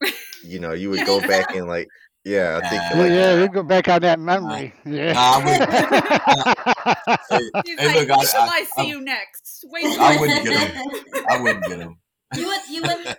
[0.44, 1.88] you know, you would go back and like,
[2.24, 2.90] yeah, I think Nah.
[2.90, 4.72] Yeah, like, yeah, you go back on that memory.
[4.84, 5.12] Yeah.
[5.12, 5.70] Nah, I wouldn't.
[7.66, 9.64] He's Hey, like, look, I- I- I, see I- you next.
[9.68, 9.98] Wait.
[9.98, 10.86] I wouldn't get him.
[11.28, 11.96] I wouldn't get him.
[12.36, 13.16] you would you would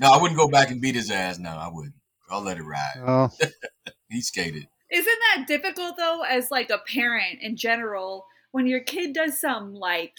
[0.00, 1.38] No, I wouldn't go back and beat his ass.
[1.38, 1.94] No, I wouldn't.
[2.30, 2.94] I'll let it ride.
[3.04, 3.30] Oh,
[4.08, 4.66] He skated.
[4.90, 9.74] Isn't that difficult though, as like a parent in general, when your kid does some
[9.74, 10.14] like,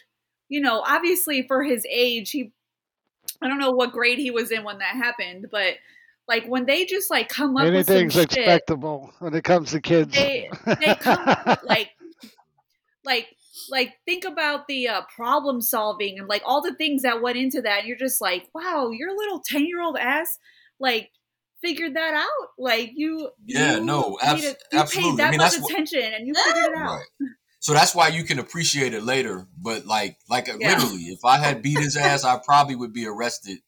[0.48, 2.54] you know, obviously for his age, he,
[3.42, 5.76] I don't know what grade he was in when that happened, but
[6.28, 8.64] like when they just like come up with some anything's shit,
[9.20, 10.14] when it comes to kids.
[10.14, 11.90] they they come up with like,
[13.04, 13.28] like
[13.70, 17.62] like think about the uh, problem solving and like all the things that went into
[17.62, 20.38] that, and you're just like, wow, your little ten year old ass
[20.80, 21.12] like
[21.62, 22.48] figured that out.
[22.58, 25.12] Like you, Yeah, you no, made abs- it- you absolutely.
[25.12, 26.90] paid that I mean, much that's what- attention and you figured it out.
[26.98, 27.06] Right.
[27.60, 29.46] So that's why you can appreciate it later.
[29.56, 30.56] But like, like Yeah.
[30.56, 33.60] literally, if I had beat his ass, I probably would be arrested,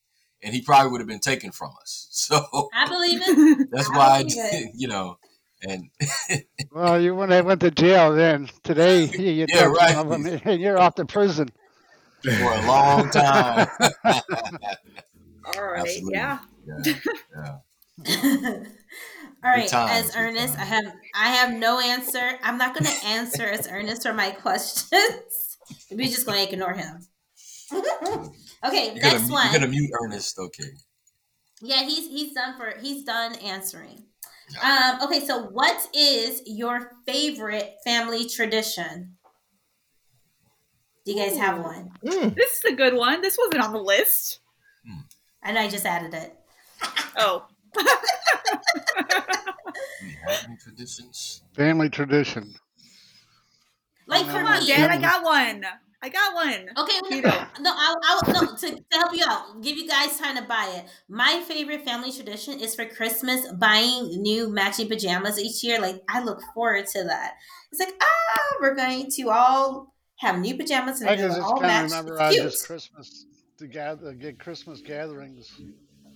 [0.41, 2.07] and he probably would have been taken from us.
[2.13, 3.67] So I believe it.
[3.71, 5.19] that's I why I did, you know,
[5.67, 5.89] and
[6.71, 8.49] Well, you wouldn't have went to jail then.
[8.63, 9.95] Today, you, you Yeah, touch right.
[9.97, 11.49] one of them and you're off to prison.
[12.23, 13.67] for a long time.
[15.45, 16.13] All right, Absolutely.
[16.13, 16.39] yeah.
[16.85, 16.93] yeah,
[17.35, 17.57] yeah.
[19.43, 22.39] All right, times, as good Ernest, I have I have no answer.
[22.43, 25.57] I'm not going to answer as Ernest for my questions.
[25.91, 27.01] We're just going to ignore him.
[27.73, 29.45] okay, You're next gonna, one.
[29.51, 30.69] you're gonna mute Ernest, okay?
[31.61, 34.05] Yeah, he's he's done for he's done answering.
[34.63, 39.17] Um, okay, so what is your favorite family tradition?
[41.05, 41.91] Do you guys have one?
[42.05, 43.21] mm, This is a good one.
[43.21, 44.39] This wasn't on the list.
[45.43, 46.35] I know I just added it.
[47.15, 47.45] Oh.
[47.75, 47.83] Do
[50.01, 51.43] we have any traditions?
[51.53, 52.55] Family tradition.
[54.07, 55.65] Like Come on, me, Dad, I got one.
[56.03, 56.67] I got one.
[56.77, 57.29] Okay, no, Tito.
[57.61, 60.69] no, I, I, no to, to help you out, give you guys time to buy
[60.75, 60.85] it.
[61.07, 65.79] My favorite family tradition is for Christmas buying new matching pajamas each year.
[65.79, 67.35] Like I look forward to that.
[67.71, 71.39] It's like ah, we're going to all have new pajamas and I they're can gonna
[71.39, 71.91] just all kind match.
[71.91, 72.43] remember It's on cute.
[72.43, 73.25] just Christmas
[73.59, 75.53] to gather, get Christmas gatherings.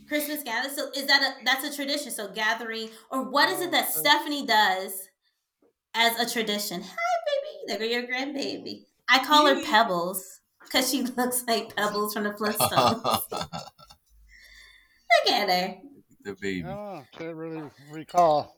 [0.10, 0.76] Christmas gathering.
[0.76, 2.12] So is that a that's a tradition?
[2.12, 5.08] So gathering, or what is it that Uh, Stephanie does
[5.94, 6.82] as a tradition?
[6.82, 7.64] Hi, baby.
[7.68, 8.84] There go your grandbaby.
[9.10, 13.04] I call her Pebbles because she looks like Pebbles from the Flintstones.
[15.26, 15.76] Look at her.
[16.24, 16.66] the baby.
[16.68, 18.58] Oh, can't really recall.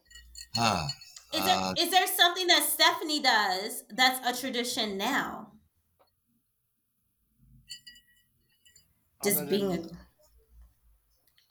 [0.57, 0.87] Ah,
[1.33, 5.51] Is there uh, is there something that Stephanie does that's a tradition now?
[9.23, 9.97] just being a than a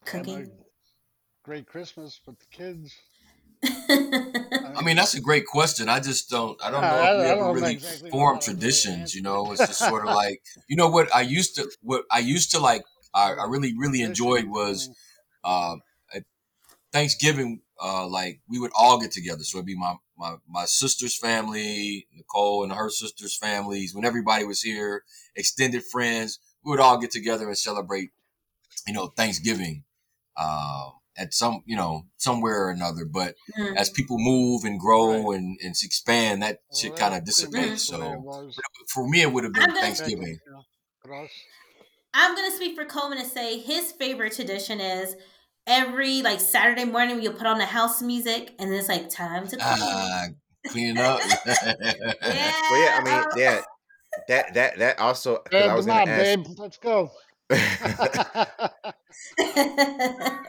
[0.05, 0.51] cooking.
[1.45, 2.95] great Christmas with the kids.
[3.63, 5.89] I mean, that's a great question.
[5.89, 6.63] I just don't.
[6.63, 9.15] I don't know I- if we I ever really exactly form traditions.
[9.15, 11.71] You know, it's just sort of like you know what I used to.
[11.83, 12.83] What I used to like.
[13.15, 14.91] I, I really really enjoyed was
[15.43, 15.77] uh,
[16.93, 17.63] Thanksgiving.
[17.81, 19.45] Uh, like we would all get together.
[19.45, 23.95] So it'd be my my my sister's family, Nicole and her sister's families.
[23.95, 25.05] When everybody was here,
[25.37, 28.11] extended friends, we would all get together and celebrate.
[28.87, 29.85] You know, Thanksgiving.
[30.37, 33.77] Um, at some, you know, somewhere or another, but Mm.
[33.77, 37.91] as people move and grow and, and expand, that Well, shit kind of dissipates.
[37.91, 38.13] much the way
[38.49, 40.39] it So for me, it would have been gonna- Thanksgiving.
[40.47, 40.63] You know,
[41.03, 41.31] for us.
[42.15, 45.17] I'm gonna speak for Coleman and say his favorite tradition is
[45.67, 49.47] every like Saturday morning we'll put on the house music and then it's like time
[49.49, 49.67] to clean.
[49.83, 50.25] Ah,
[50.69, 51.21] cleaning up.
[51.25, 52.53] yeah.
[52.71, 53.61] Well, yeah, I mean, yeah,
[54.29, 56.39] that that that also because Hey, I was gonna on, ask.
[56.39, 56.47] babe.
[56.57, 57.11] Let's go.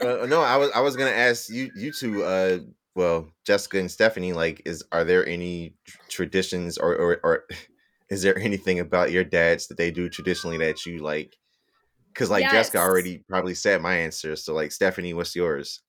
[0.02, 2.24] Uh, no, I was I was gonna ask you you two.
[2.24, 2.60] Uh,
[2.96, 5.74] well, Jessica and Stephanie, like, is are there any
[6.08, 7.44] traditions or or, or
[8.10, 11.38] is there anything about your dads that they do traditionally that you like?
[12.14, 14.36] Because like Jessica already probably said my answer.
[14.36, 15.82] So like Stephanie, what's yours?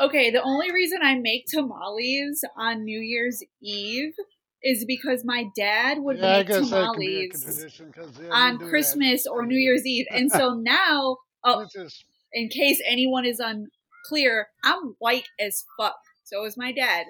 [0.00, 4.14] Okay, the only reason I make tamales on New Year's Eve
[4.62, 8.18] is because my dad would yeah, make guess that could be a tamales tradition 'cause,
[8.18, 8.68] yeah, we on do that.
[8.70, 10.06] Christmas or New Year's Eve.
[10.10, 15.96] And so now, oh, is in case anyone is unclear, I'm white as fuck.
[16.24, 17.06] So is my dad.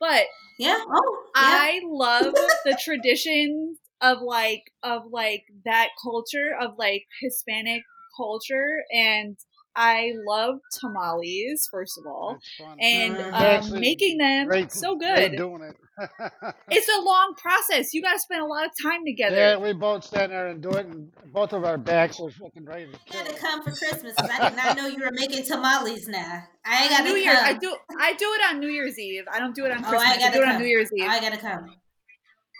[0.00, 0.26] But
[0.58, 0.78] yeah.
[0.88, 1.42] Oh, yeah.
[1.42, 7.82] I love the traditions of like of like that culture of like Hispanic
[8.16, 9.36] culture and
[9.78, 12.78] I love tamales first of all it's fun.
[12.80, 13.72] and Mhm.
[13.74, 15.36] um, making them great, so great good.
[15.36, 15.76] doing it.
[16.70, 17.94] It's a long process.
[17.94, 19.36] You got to spend a lot of time together.
[19.36, 22.64] yeah, we both stand there and do it, and both of our backs are fucking
[22.64, 23.24] ready to I kill.
[23.24, 26.42] gotta come for Christmas 'cause I did not know you were making tamales now.
[26.64, 27.44] I ain't gotta New come.
[27.44, 29.24] I do I do it on New Year's Eve.
[29.32, 30.58] I don't do it on Oh, I gotta do it on.
[30.58, 31.06] New Year's Eve.
[31.08, 31.74] I gotta come.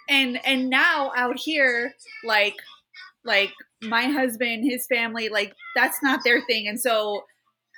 [0.09, 2.57] and and now out here like
[3.25, 3.53] like
[3.83, 6.67] my husband his family like that's not their thing.
[6.67, 7.25] And so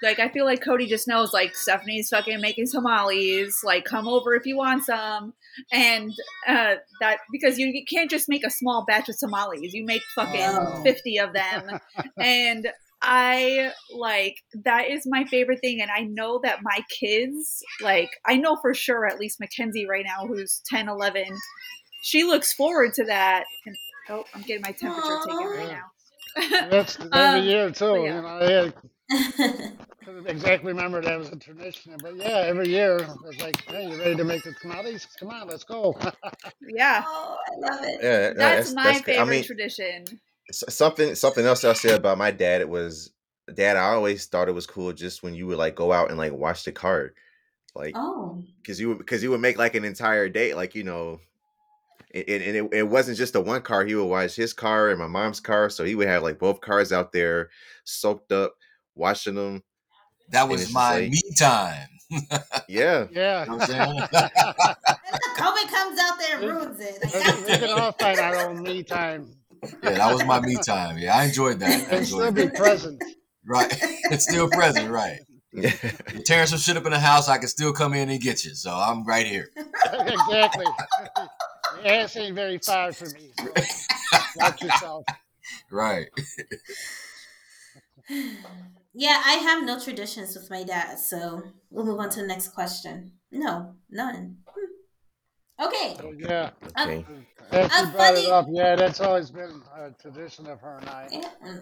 [0.00, 3.60] like i feel like cody just knows like stephanie's fucking making tamales.
[3.64, 5.34] Like come over if you want some.
[5.72, 6.12] And
[6.46, 9.74] uh that because you, you can't just make a small batch of tamales.
[9.74, 10.82] You make fucking Oh.
[10.84, 11.80] 50 of them.
[12.18, 12.68] And
[13.00, 14.34] I like
[14.64, 18.74] that is my favorite thing, and I know that my kids, like, I know for
[18.74, 21.24] sure, at least Mackenzie right now, who's 10, 11,
[22.02, 23.44] she looks forward to that.
[23.66, 23.76] And,
[24.10, 26.68] oh, I'm getting my temperature taken right now.
[26.70, 27.86] That's every Um, year too.
[27.86, 28.16] but yeah.
[28.16, 28.70] You know,
[29.10, 29.70] yeah,
[30.04, 33.98] couldn't exactly remember that was a tradition, but yeah, every year it's like, hey, you
[33.98, 35.06] ready to make the tamales?
[35.18, 35.94] Come on, let's go.
[36.68, 38.00] yeah, oh, I love it.
[38.02, 39.04] Yeah, no, that's, my good.
[39.04, 40.04] favorite I mean, tradition.
[40.52, 42.60] something something else I said about my dad.
[42.60, 43.10] It was
[43.54, 43.76] dad.
[43.76, 46.32] I always thought it was cool just when you would like go out and like
[46.32, 47.14] watch the card,
[47.74, 50.84] like Oh, because you would because you would make like an entire day, like you
[50.84, 51.20] know.
[52.14, 53.84] And, and and it, it wasn't just the one car.
[53.84, 56.60] He would watch his car and my mom's car, so he would have like both
[56.60, 57.50] cars out there,
[57.84, 58.54] soaked up,
[58.94, 59.62] watching them.
[60.30, 61.88] That was my like- me time.
[62.10, 62.20] you
[62.68, 63.44] Yeah, yeah.
[63.46, 63.96] know what I'm?
[65.36, 67.02] Kobe comes out there and ruins it.
[67.02, 69.34] Like, we can all find our own me time
[69.82, 70.98] yeah, that was my me time.
[70.98, 71.92] Yeah, I enjoyed that.
[71.92, 72.54] I and still be that.
[72.54, 73.02] present.
[73.46, 73.72] Right.
[74.10, 75.18] It's still present, right.
[75.52, 75.70] yeah.
[76.24, 78.54] Tearing some shit up in the house, I can still come in and get you.
[78.54, 79.50] So I'm right here.
[79.84, 80.64] exactly.
[81.84, 83.30] Your ass ain't very far from me.
[83.38, 83.52] So
[84.36, 85.04] watch yourself.
[85.72, 86.08] Right.
[88.94, 92.48] yeah, I have no traditions with my dad, so we'll move on to the next
[92.48, 93.12] question.
[93.32, 94.36] No, none.
[94.46, 95.66] Hmm.
[95.66, 95.94] Okay.
[95.98, 96.50] So, yeah.
[96.78, 97.04] Okay.
[97.50, 100.76] As she A brought it funny- up, yeah, that's always been a tradition of her
[100.80, 101.08] and I.
[101.10, 101.58] Yeah.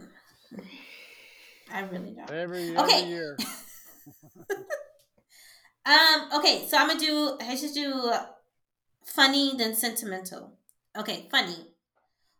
[1.73, 2.29] I really don't.
[2.31, 3.09] Every, every Okay.
[3.09, 3.37] year.
[5.87, 6.29] Um.
[6.41, 6.67] Okay.
[6.69, 7.39] So I'm gonna do.
[7.41, 8.11] I should do
[9.07, 10.53] funny than sentimental.
[10.97, 11.29] Okay.
[11.31, 11.69] Funny.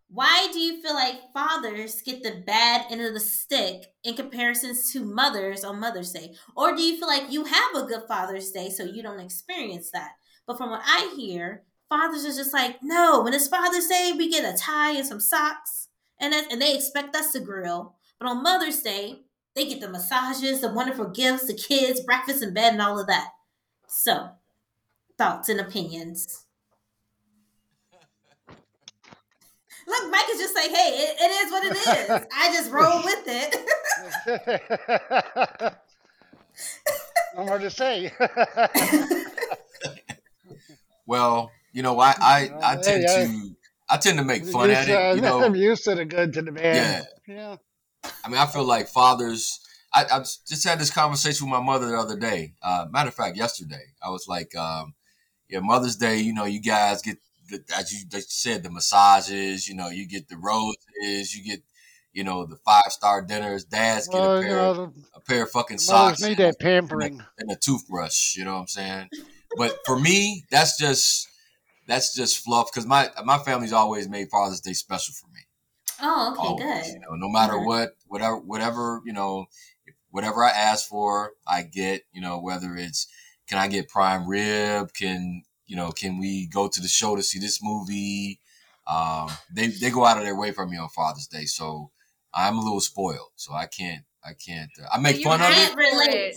[0.09, 4.93] Why do you feel like fathers get the bad end of the stick in comparisons
[4.93, 8.53] to mothers on Mother's Day, or do you feel like you have a good Father's
[8.53, 10.13] Day so you don't experience that?
[10.47, 13.21] But from what I hear, fathers are just like, no.
[13.23, 15.89] When it's Father's Day, we get a tie and some socks,
[16.21, 17.97] and that, and they expect us to grill.
[18.21, 19.23] But on Mother's Day,
[19.57, 23.09] they get the massages, the wonderful gifts, the kids, breakfast in bed, and all of
[23.09, 23.31] that.
[23.89, 24.31] So,
[25.19, 26.46] thoughts and opinions.
[29.87, 32.27] Look, Mike is just like, hey, it, it is what it is.
[32.35, 33.57] I just roll with it.
[37.37, 38.13] no more to say.
[41.09, 43.57] Well, you know, I I, I Hey, tend I- to
[43.89, 45.17] I tend to make fun used at to- it.
[45.17, 47.07] You know, I'm used to the good to the bad.
[47.29, 47.57] Yeah.
[48.25, 49.61] I mean, I feel like fathers.
[49.95, 52.55] I, I just had this conversation with my mother the other day.
[52.61, 54.95] Uh, matter of fact, yesterday, I was like, um,
[55.49, 56.19] "Yeah, Mother's Day.
[56.19, 57.19] You know, you guys get
[57.49, 59.69] the, as you they said the massages.
[59.69, 61.35] You know, you get the roses.
[61.35, 61.63] You get,
[62.13, 63.65] you know, the five star dinners.
[63.65, 66.59] Dads get Well, a you pair, know, a pair of fucking socks need and, that
[66.61, 67.25] pampering.
[67.39, 68.37] and a toothbrush.
[68.37, 69.11] You know what I'm saying?
[69.57, 71.29] But for me, that's just
[71.87, 75.41] that's just fluff because my my family's always made Father's Day special for me
[76.01, 76.89] Oh, okay, always.
[76.89, 77.01] You good.
[77.01, 77.67] know, no matter Mhm.
[77.67, 79.47] what, whatever, whatever, you know,
[80.11, 82.03] whatever I ask for, I get.
[82.13, 83.07] You know, whether it's
[83.49, 84.93] can I get prime rib?
[84.93, 85.91] Can you know?
[85.91, 88.41] Can we go to the show to see this movie?
[88.87, 91.91] Um, they they go out of their way for me on Father's Day, so
[92.33, 93.31] I'm a little spoiled.
[93.37, 94.71] So I can't, I can't.
[94.83, 95.77] Uh, I make fun of have- it.
[95.77, 96.37] Can't relate.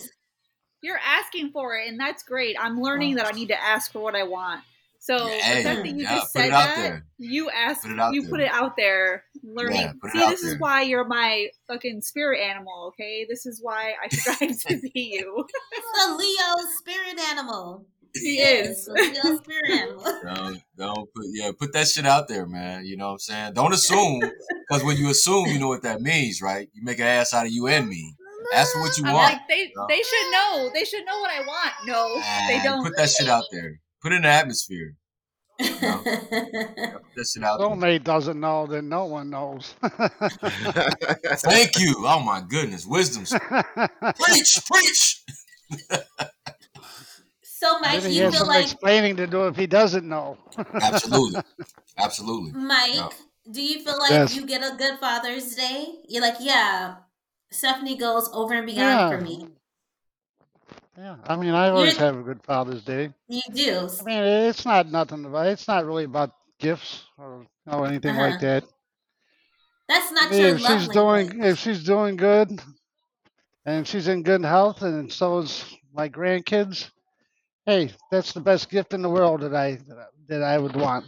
[0.82, 2.56] You're asking for it, and that's great.
[2.60, 4.62] I'm learning that I need to ask for what I want.
[5.02, 7.06] So Yeah, the hey, fact that you yeah, just put said it out that, there.
[7.18, 8.30] you asked, Put you there.
[8.30, 9.78] put it out there, learning.
[10.04, 10.54] Yeah, See, this there.
[10.54, 12.88] is why you're my fucking spirit animal.
[12.90, 15.46] Okay, this is why I strive to be you.
[15.74, 17.86] It's a Leo spirit animal.
[18.16, 18.88] He is.
[18.88, 20.04] a spirit animal.
[20.24, 22.86] Don't, don't put, yeah, put that shit out there, man.
[22.86, 23.54] You know what I'm saying?
[23.54, 24.20] Don't assume,
[24.70, 26.68] because when you assume, you know what that means, right?
[26.74, 28.16] You make an ass out of you and me.
[28.56, 29.34] Ask for what you I'm want.
[29.34, 29.86] like they No.
[29.88, 30.70] they should know.
[30.74, 31.72] They should know what I want.
[31.86, 32.84] No, they don't.
[32.84, 33.80] Put that shit out there.
[34.02, 34.96] Put it in the atmosphere.
[35.60, 38.00] Put that shit out there.
[38.00, 39.76] Doesn't know, then no one knows.
[41.44, 41.96] Thank you.
[42.00, 42.86] Oh my goodness.
[42.88, 43.26] Wisdom.
[44.20, 45.24] Preach, preach.
[47.62, 49.68] So, Mike, Then do he you has feel some like explaining to do if he
[49.68, 50.38] doesn't know.
[50.82, 51.42] Absolutely.
[51.98, 52.52] Absolutely.
[52.54, 52.96] Mike?
[52.96, 53.10] No.
[53.52, 54.36] Do you feel like Yes.
[54.36, 55.88] you get a good Father's Day?
[56.08, 56.96] You're like, yeah,
[57.52, 59.10] Stephanie goes over and beyond Yeah.
[59.10, 59.48] for me.
[60.98, 63.14] Yeah, I mean, I always You're- have a good Father's Day.
[63.28, 63.90] You do.
[64.02, 65.48] I mean, it's not nothing about.
[65.48, 68.30] It's not really about gifts or you know, anything Uh-huh.
[68.32, 68.64] like that.
[69.88, 71.46] That's I not mean, your if love she's doing, language.
[71.54, 72.62] if she's doing good,
[73.66, 76.92] and she's in good health, and so is my grandkids,
[77.70, 79.78] hey, that's the best gift in the world that I
[80.28, 81.06] that I would want.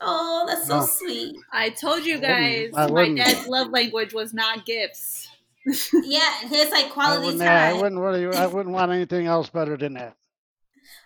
[0.00, 0.86] Oh, that's so No.
[0.86, 1.36] sweet.
[1.52, 5.28] I told you guys, I my dad's love language was not gifts.
[6.04, 7.82] Yeah, his like I quality I time.
[7.82, 10.16] wouldn't really, I wouldn't want anything else better than that.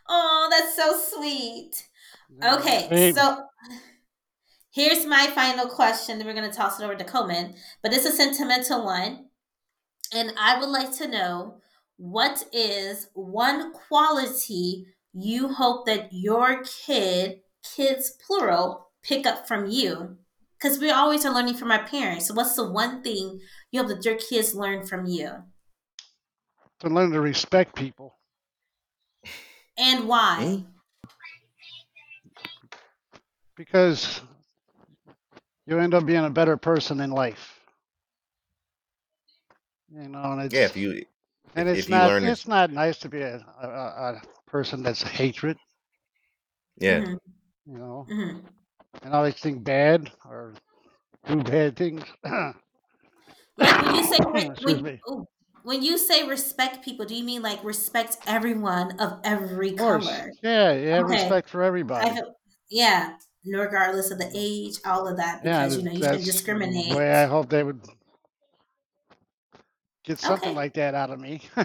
[0.08, 1.88] Oh, that's so sweet.
[2.44, 3.44] Okay, so
[4.70, 6.18] here's my final question.
[6.18, 9.26] Then we're going to toss it over to Coleman, but it's a sentimental one.
[10.14, 11.59] And I would like to know
[12.00, 20.16] what is one quality you hope that your kid, kids plural, pick up from you?
[20.58, 22.26] Because we always are learning from our parents.
[22.26, 23.40] So, what's the one thing
[23.70, 25.44] you hope that your kids learn from you?
[26.80, 28.16] to learn to respect people.
[29.78, 30.38] And why?
[30.40, 30.66] Mm.
[33.56, 34.22] because
[35.66, 37.60] you end up being a better person in life.
[39.92, 41.04] You know, and it's yeah, if you
[41.54, 44.12] and if it's you not learn to- it's not nice to be a, a, a
[44.14, 45.56] a person that's hatred.
[46.78, 47.18] yeah, Mhm,
[47.66, 48.42] You know, mhm.
[49.02, 50.54] and always think bad or
[51.26, 52.04] do bad things.
[53.56, 55.00] Like when you say re- Excuse when, me.
[55.10, 55.26] ooh,
[55.64, 60.30] when you say respect people, do you mean like respect everyone of every Of color?
[60.42, 61.22] yeah, you have Okay.
[61.22, 62.14] respect for everybody.
[62.14, 62.34] feel,
[62.70, 66.32] yeah, regardless of the age, all of that, Yeah, because you know you shouldn't that's
[66.32, 66.88] discriminate.
[66.90, 67.80] the way I hope they would
[70.04, 70.54] get something Okay.
[70.54, 71.42] like that out of me.
[71.56, 71.64] you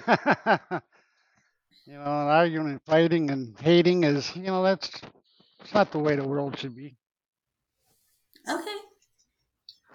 [1.93, 4.89] know, and arguing and fighting and hating is, you know, that's
[5.61, 6.97] it's not the way the world should be.
[8.47, 8.77] Okay,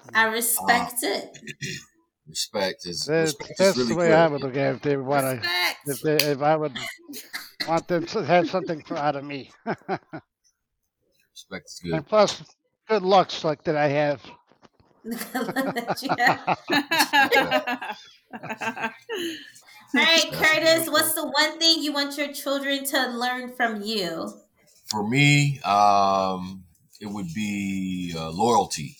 [0.02, 0.14] hmm.
[0.14, 0.26] I
[0.58, 1.38] uh, respect it.
[2.28, 4.14] Respect is That, respect is that's really the way good.
[4.14, 5.50] I would look at it if they want to,
[5.86, 6.76] if they, if I would
[7.66, 9.50] want them to have something for, out of me.
[11.32, 11.98] Respect is good.
[11.98, 12.42] and plus,
[12.88, 14.22] good looks like that I have.
[17.32, 17.94] Yeah.
[19.94, 24.40] All right, Curtis, what's the one thing you want your children to learn from you?
[24.86, 26.64] For me, um,
[27.00, 28.96] it would be uh, loyalty.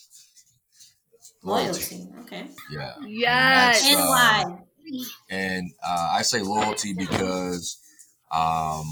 [1.43, 2.09] Loyalty.
[2.20, 2.49] Okay.
[2.70, 2.95] Yeah.
[3.01, 3.85] yes.
[3.85, 4.45] And uh, why?
[5.31, 7.78] and uh, I say loyalty because
[8.33, 8.87] um,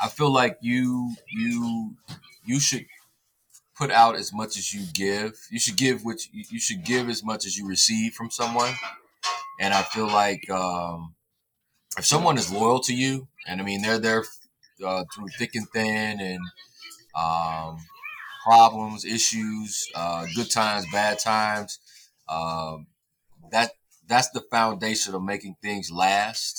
[0.00, 1.96] I feel like you you
[2.44, 2.86] you should
[3.76, 5.38] put out as much as you give.
[5.50, 8.74] You should give which you should give as much as you receive from someone.
[9.60, 11.14] And I feel like um,
[11.98, 14.24] if someone is loyal to you, and I mean they're there
[14.84, 16.40] uh, through thick and thin, and
[17.14, 17.78] um,
[18.44, 21.78] problems, issues, uh, good times, bad times.
[22.28, 22.86] Um,
[23.50, 23.72] that
[24.06, 26.58] that's the foundation of making things last.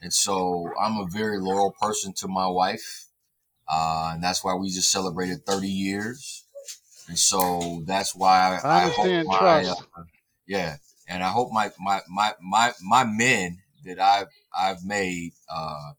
[0.00, 3.06] And so I'm a very loyal person to my wife,
[3.72, 6.44] uh, and that's why we just celebrated 30 years.
[7.08, 10.02] and so that's why I, I hope Honesty and my uh,
[10.46, 10.76] yeah,
[11.08, 15.92] and I hope my my my my my men that I've I've made uh,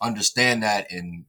[0.00, 1.26] understand that, and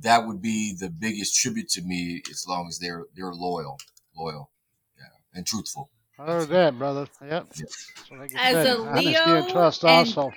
[0.00, 3.78] that would be the biggest tribute to me as long as they're they're loyal,
[4.16, 4.50] loyal,
[4.98, 5.04] yeah,
[5.34, 5.90] and truthful.
[6.18, 7.06] I heard that, brother.
[7.22, 7.46] Yep.
[7.56, 8.16] Yeah.
[8.20, 10.32] I As a Honesty Leo and trust and- also.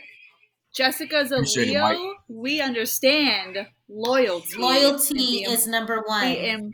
[0.74, 1.82] Jessica's a Leo.
[1.82, 1.97] Mike.
[2.28, 4.57] we understand loyalty.
[4.57, 6.26] Loyalty and is number the, one.
[6.28, 6.74] and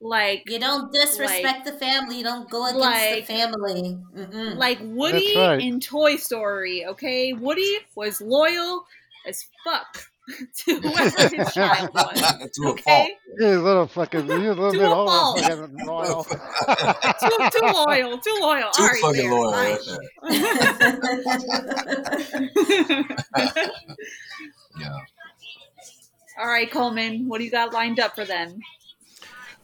[0.00, 2.18] like You don't disrespect the family.
[2.18, 3.98] You don't go against like- the family.
[4.16, 4.56] Mm-mm.
[4.56, 5.60] like Woody right.
[5.60, 6.84] in Toy Story.
[6.86, 8.84] Okay, Woody was loyal
[9.26, 10.06] as fuck
[10.56, 12.20] to whoever his child was.
[12.54, 12.78] to a fault.
[12.78, 15.40] Okay, You're a little fucking, you're a little To bit a over fault.
[15.40, 16.24] fucking royal.
[16.24, 16.38] too,
[17.52, 18.70] too loyal, too loyal.
[18.72, 19.76] Too All right, fucking there, loyal.
[19.76, 19.78] fine.
[24.80, 24.98] Yeah.
[26.40, 28.58] All right, Coleman, what do you got lined up for them?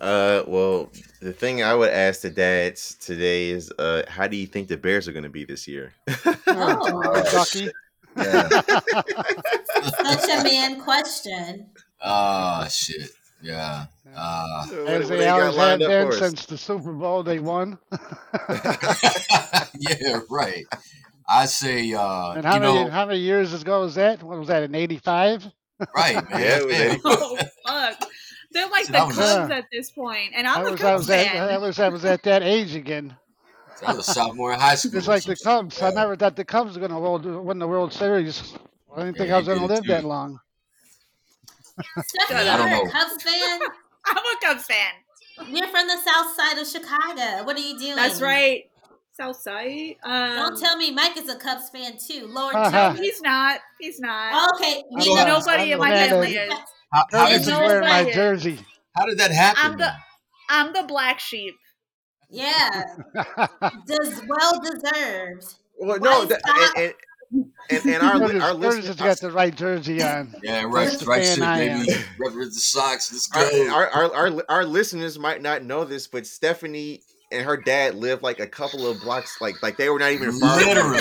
[0.01, 0.91] Uh, well,
[1.21, 4.77] the thing I would ask the dads today is, uh, how do you think the
[4.77, 5.93] Bears are going to be this year?
[6.47, 7.23] Oh.
[7.33, 7.71] Ducky.
[8.17, 8.49] Yeah.
[10.03, 11.71] Such a man question.
[12.03, 13.11] Ah, shit.
[13.43, 13.87] Yeah.
[14.15, 17.39] Uh, What- As they got always have lined up been since the Super Bowl they
[17.39, 17.79] won.
[19.79, 20.65] yeah, right.
[21.29, 24.23] I say, uh, And how you many know, how many years ago was that?
[24.23, 25.47] What was that in eighty five?
[25.97, 26.41] right, man.
[26.41, 27.01] Yeah, man.
[27.05, 28.05] Oh fuck,
[28.53, 30.85] they're like the That was- Cubs at this point, and I'm I a was I
[30.85, 31.49] Cubs was at fan.
[31.49, 33.17] I was I was at that age again.
[33.87, 34.97] I was a sophomore in high school.
[34.97, 35.81] It's like the Cubs.
[35.83, 38.55] I never thought the Cubs were gonna win the World Series.
[38.95, 39.89] I didn't think Yeah, I was gonna live too.
[39.89, 40.41] that long.
[42.03, 42.91] Stephanie, I don't you're a.
[42.91, 43.61] Cubs fan.
[44.07, 44.93] I'm a Cubs fan.
[45.49, 47.45] You're from the south side of Chicago.
[47.45, 47.97] What are you doing?
[47.97, 48.65] That's right.
[49.17, 49.97] Southside.
[50.03, 52.27] Um, Don't tell me Mike is a Cubs fan too.
[52.27, 52.93] Lord, Uh-huh.
[52.95, 53.61] He's not.
[53.79, 54.55] He's not.
[54.55, 56.53] Okay, I we don't know Nobody in my family is.
[56.93, 58.59] How, how, Curtis did is wearing my jersey.
[58.97, 59.63] how did that happen?
[59.73, 59.93] I'm the?
[60.51, 61.55] I'm the black sheep.
[62.31, 62.97] Yeah,
[63.87, 65.55] does well deserved.
[65.79, 66.95] Well, no, Why and,
[67.31, 70.35] and, and, and our, Curtis, our listeners, has got the right jersey on.
[70.43, 71.93] Yeah, right, the right fan shit, I baby.
[72.19, 73.13] Represent the Sox.
[73.13, 73.71] Let's our, go.
[73.71, 77.03] our, our, our, our listeners might not know this, but Stephanie
[77.33, 80.33] and her dad lived like a couple of blocks, like like they were not even
[80.33, 80.57] far.
[80.57, 81.01] Literally.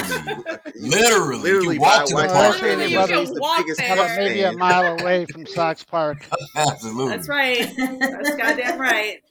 [0.76, 1.38] Literally.
[1.40, 2.62] Literally you walk by to the park.
[2.62, 4.18] Literally, you can was the walk biggest there.
[4.18, 6.28] Maybe a mile away from Sox Park.
[6.56, 7.16] Absolutely.
[7.16, 7.74] That's right.
[7.78, 9.22] That's goddamn right.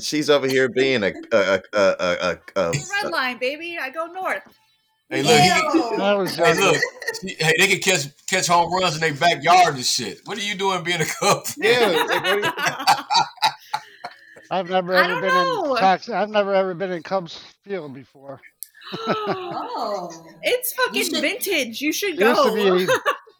[0.00, 2.72] She's over here being a a a a, a, a,
[3.02, 3.76] Red line, baby.
[3.80, 4.42] I go north.
[5.08, 5.90] Hey, look, he can, Ew.
[5.98, 6.72] That was hey, young.
[6.72, 6.82] look.
[7.38, 10.20] Hey, they can catch catch home runs in their backyard and shit.
[10.24, 11.44] What are you doing being a Cub?
[11.56, 11.88] yeah.
[11.88, 12.44] Like, what do you,
[14.52, 15.74] I've never ever been know.
[15.74, 16.08] in Sox.
[16.08, 18.40] I've never ever been in Cubs Field before.
[19.82, 20.10] Oh,
[20.42, 21.80] it's fucking You should- vintage.
[21.80, 22.76] You should Used to go.
[22.78, 22.86] be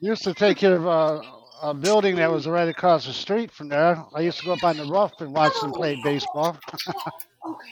[0.00, 1.20] used to take care of a,
[1.62, 4.02] a building that was right across the street from there.
[4.14, 6.58] I used to go up on the roof and watch them play baseball.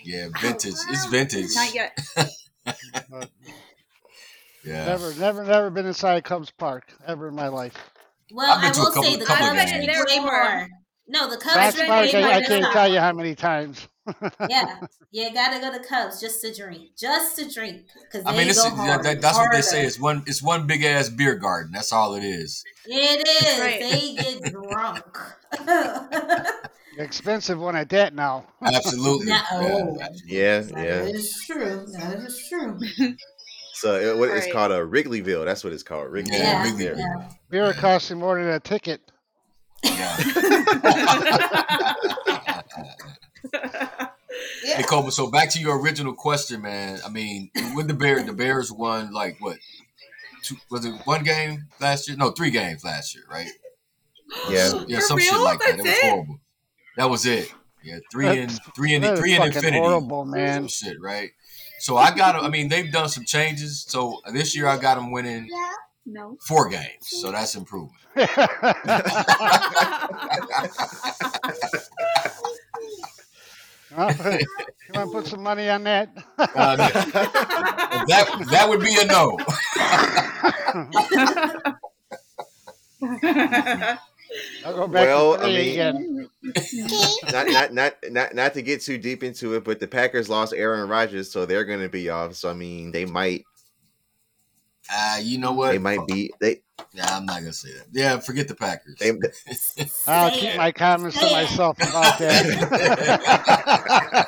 [0.02, 0.72] Yeah, vintage.
[0.88, 1.54] It's vintage.
[1.54, 1.98] Not yet.
[4.64, 4.84] Yeah.
[4.86, 7.74] never, never, never been inside Cubs Park ever in my life.
[8.32, 9.84] well, I've been I to a will couple- say the couple Cubs games.
[9.86, 10.30] drink way more.
[10.32, 10.68] more.
[11.06, 13.12] No, the Cubs Sox been Park, way way more I, I can't tell you how
[13.12, 13.88] many times.
[14.48, 14.80] Yeah,
[15.10, 18.60] you gotta go to Cubs just to drink, just to drink, because I mean, this
[18.60, 18.88] go is, hard.
[18.90, 19.84] that, that- that's what they say.
[19.86, 20.22] It's one.
[20.26, 21.72] It's one big ass beer garden.
[21.72, 22.64] That's all it is.
[22.86, 23.60] It is.
[23.60, 23.80] Right.
[23.80, 25.04] They get drunk.
[26.98, 28.44] Expensive one at that now.
[28.62, 29.26] Absolutely.
[29.26, 29.36] No.
[29.52, 30.08] Yeah.
[30.26, 31.02] yeah, That yeah.
[31.04, 31.86] is true.
[31.92, 32.78] That is true.
[33.74, 34.52] So it, what, it's Right.
[34.52, 35.44] called a Wrigleyville.
[35.44, 36.08] That's what it's called.
[36.08, 36.32] Wrigleyville.
[36.32, 36.98] Yeah, Yeah, Wrigleyville.
[36.98, 37.28] yeah.
[37.48, 39.00] Beer costing more than a ticket.
[39.84, 40.16] Yeah.
[44.64, 44.76] Yeah.
[44.76, 45.10] Hey, Coleman.
[45.10, 47.00] So back to your original question, man.
[47.04, 49.58] I mean, when the Bears, the Bears won like what?
[50.42, 52.16] Two, was it one game last year?
[52.16, 53.48] No, three games last year, right?
[54.50, 54.84] Yeah.
[54.88, 55.44] Yeah, For some shit real?
[55.44, 55.70] like that.
[55.70, 56.40] It That's was horrible.
[56.96, 57.52] That was it.
[57.82, 59.78] Yeah, three and three and three and infinity.
[59.78, 60.68] horrible, man.
[60.68, 61.30] Some shit, right?
[61.78, 62.36] So I got.
[62.36, 63.84] I mean, they've done some changes.
[63.88, 65.48] So this year I got them winning
[66.04, 66.36] no.
[66.46, 66.88] four games.
[67.02, 67.94] So that's improvement.
[73.98, 74.46] Well, you
[74.94, 76.10] want to put some money on that?
[76.38, 79.36] Uh, that that would be a no.
[84.64, 86.28] I'll go back Well, to I mean- again.
[87.32, 90.52] not, not not not not to get too deep into it, but the Packers lost
[90.54, 92.34] Aaron Rodgers, so they're going to be off.
[92.34, 93.44] So I mean, they might
[94.92, 95.72] Uh, you know what?
[95.72, 96.60] they might be they
[96.92, 97.86] Yeah, I'm not gonna say that.
[97.92, 98.94] Yeah, forget the Packers.
[98.98, 99.10] they.
[100.06, 100.56] I'll Say keep it.
[100.56, 101.32] my comments to it.
[101.32, 102.44] myself about that.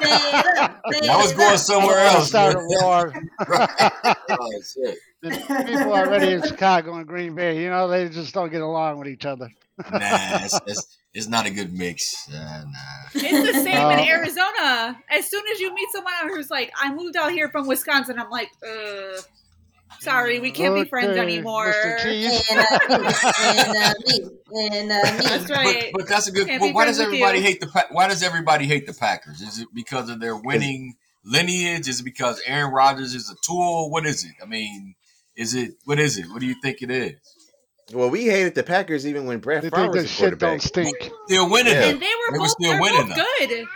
[0.03, 2.29] Say it up, say I was going somewhere I don't wanna else.
[2.29, 2.67] Start a man.
[2.71, 3.15] war.
[4.31, 4.99] oh shit.
[5.23, 5.31] The
[5.67, 9.09] people already in Chicago and Green Bay, you know, they just don't get along with
[9.09, 9.51] each other.
[9.93, 9.99] Nah,
[10.43, 12.27] it's, it's, it's not a good mix.
[12.31, 12.79] Uh, nah.
[13.15, 14.99] It's the same in Uh, Arizona.
[15.11, 18.31] As soon as you meet someone who's like, I moved out here from Wisconsin, I'm
[18.31, 19.21] like, uh,
[19.99, 21.67] sorry, we can't be friends anymore.
[21.73, 22.41] Mr.
[22.51, 23.11] And uh, me,
[23.43, 25.25] and uh, me, and uh, me.
[25.27, 25.91] That's right.
[25.93, 26.49] But, but that's a good.
[26.61, 27.45] Well, why does everybody you.
[27.45, 27.67] hate the?
[27.67, 29.41] Pa- Why does everybody hate the Packers?
[29.41, 31.89] Is it because of their winning lineage?
[31.89, 33.91] Is it because Aaron Rodgers is a tool?
[33.91, 34.33] What is it?
[34.43, 34.95] I mean,
[35.37, 35.73] is it?
[35.85, 36.27] What is it?
[36.31, 37.15] What do you think it is?
[37.93, 40.61] Well, we hated the Packers even when Brett They Favre was this the shit don't
[40.61, 40.95] quarterback.
[41.03, 41.13] stink.
[41.27, 41.73] Still winning.
[41.73, 41.87] Yeah.
[41.87, 43.47] And they were They were both, still winning, both though.
[43.47, 43.67] good.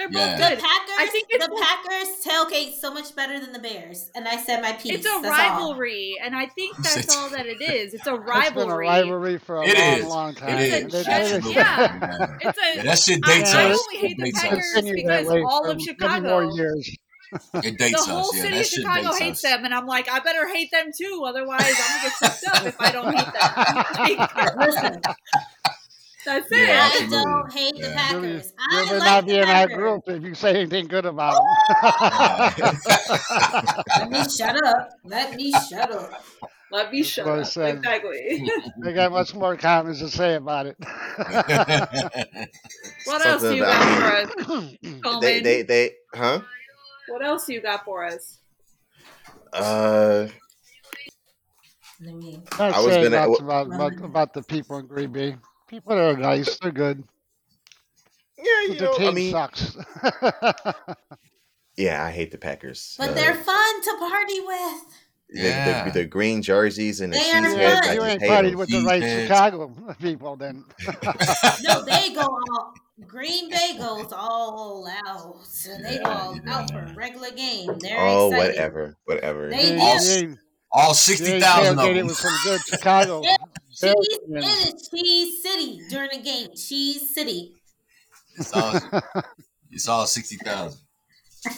[0.00, 0.36] They're both Yeah.
[0.36, 0.64] The good.
[0.64, 4.38] Packers, I think it's the Packers tailgate so much better than the Bears, and I
[4.38, 4.92] said my piece.
[4.94, 5.30] It's a That's all.
[5.74, 7.92] rivalry, and I think that's all that it is.
[7.92, 8.86] It's a It's been a rivalry.
[8.86, 10.04] rivalry for a It long, is.
[10.06, 10.58] long time.
[10.58, 10.94] It It's is.
[10.94, 11.52] a They- they- Absolutely.
[11.52, 11.98] yeah.
[12.00, 12.36] Yeah.
[12.48, 12.76] It's a.
[12.76, 13.78] Yeah, that shit I, dates I us.
[13.86, 14.90] only hate It the Packers us.
[14.90, 16.96] because all of Chicago, more years.
[17.62, 18.30] It the whole us.
[18.36, 19.50] Yeah, city that of shit Chicago dates hates us.
[19.52, 22.66] them, and I'm like, I better hate them too, otherwise I'm gonna get fucked up
[22.66, 24.58] if I don't hate them.
[24.58, 25.02] Listen,
[26.24, 26.68] That's it.
[26.68, 28.12] Yeah, I don't hate the Yeah.
[28.12, 28.52] You'll, Packers.
[28.70, 29.76] you'll I be like not the be in our Packers.
[29.76, 32.76] group if you say anything good about them.
[33.98, 34.90] Let me shut up.
[35.04, 36.10] Let me shut up.
[36.72, 37.46] Let me shut what up.
[37.46, 37.76] said.
[37.78, 38.48] Exactly.
[38.82, 40.76] they got much more comments to say about it.
[43.04, 45.20] what else Something you got for us, Coleman?
[45.20, 46.40] They, they, they, huh?
[47.08, 48.38] What else you got for us?
[49.52, 50.28] Uh,
[52.00, 52.40] Let me.
[52.58, 55.36] I was saying gonna- much about, about about the people in Green Bay.
[55.70, 56.58] People are nice.
[56.58, 57.04] They're good.
[58.36, 59.76] yeah, you the know, team I mean, sucks.
[61.76, 62.96] yeah, I hate the Packers.
[62.98, 64.84] But Uh, they're fun to party with.
[65.28, 65.84] the, Yeah.
[65.84, 67.86] the, the green jerseys and the They cheese are heads.
[67.86, 67.94] fun.
[67.96, 69.28] You ain't hate partying with the right Defense.
[69.28, 70.64] Chicago people then.
[71.62, 72.74] No, they go all.
[73.06, 75.36] Green Bay goes all out.
[75.46, 76.52] So they go all yeah.
[76.58, 77.78] out for a regular game.
[77.78, 78.48] They're Oh, excited.
[78.56, 79.50] whatever, whatever.
[79.50, 80.36] They You do.
[80.72, 82.06] Ain't- you ain't- All sixty thousand sixty ain't thousand of tailgated them.
[82.06, 83.22] with some good Chicago.
[83.82, 84.88] Yeah, Bears Cheese, fans.
[84.90, 86.48] Cheese City during the game.
[86.54, 87.54] Cheese City.
[88.36, 88.74] It's all,
[89.70, 90.80] it's all sixty thousand.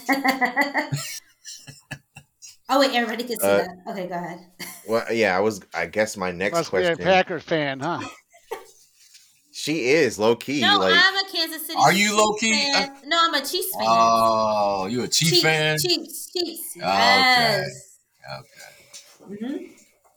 [2.68, 3.68] oh wait, everybody can see Uh, that.
[3.90, 4.38] Okay, go ahead.
[4.88, 5.60] Well, yeah, I was.
[5.74, 7.04] I guess my next Must be a question.
[7.04, 8.00] Packers fan, huh?
[9.52, 10.60] She is low key.
[10.60, 11.78] No, like I'm a Kansas City.
[11.78, 12.52] Are you low-key?
[12.72, 12.96] fan.
[13.06, 13.84] No, I'm a Chiefs fan.
[13.88, 15.78] Oh, you a Chief Chiefs, fan?
[15.78, 16.76] Chiefs, Chiefs.
[16.76, 16.84] Okay.
[16.86, 17.98] Yes.
[18.38, 18.51] Okay.
[19.26, 19.56] Hmm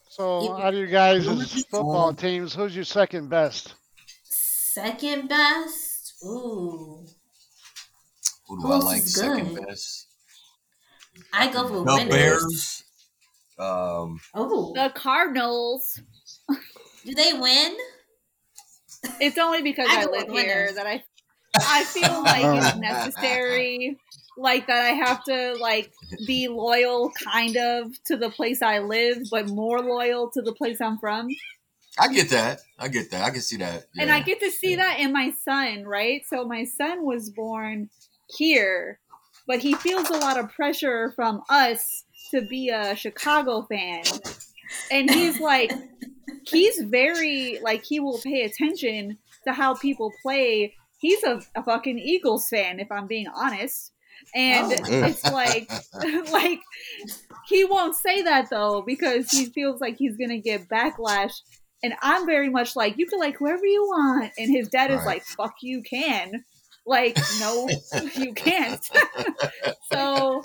[0.10, 3.74] So, You- out of you guys' football teams, who's your second best?
[4.24, 6.14] Second best.
[6.24, 7.06] Ooh,
[8.47, 9.12] Who do I Who's like good?
[9.14, 10.08] second best?
[11.34, 12.10] I go for The winners.
[12.10, 12.84] Bears.
[13.58, 16.01] Um, Oh, The Cardinals.
[17.06, 17.78] do they win?
[19.22, 20.76] It's only because I I, live here winners.
[20.76, 21.03] that I
[21.56, 23.97] I feel like it's necessary.
[24.38, 25.92] Like that I have to like
[26.26, 30.82] be loyal kind of to the place I live, but more loyal to the place
[30.82, 31.30] I'm from.
[31.98, 32.60] I get that.
[32.78, 33.24] I get that.
[33.24, 33.86] I can see that.
[33.98, 34.78] And I get to see Yeah.
[34.78, 36.22] that in my son, right?
[36.28, 37.90] So my son was born
[38.38, 39.00] here,
[39.48, 44.04] but he feels a lot of pressure from us to be a Chicago fan.
[44.92, 45.72] And he's like,
[46.48, 49.18] he's very, like, he will pay attention
[49.48, 50.74] to how people play.
[50.98, 53.94] He's a, a fucking Eagles fan, if I'm being honest.
[54.36, 55.08] And Oh.
[55.08, 55.70] it's like,
[56.32, 56.60] like,
[57.48, 61.34] he won't say that though, because he feels like he's going to get backlash
[61.84, 64.32] and I'm very much like, you can like whoever you want.
[64.38, 65.06] And his dad is Right.
[65.06, 66.44] like, fuck you can.
[66.86, 67.70] Like, no,
[68.16, 68.84] you can't.
[69.92, 70.44] so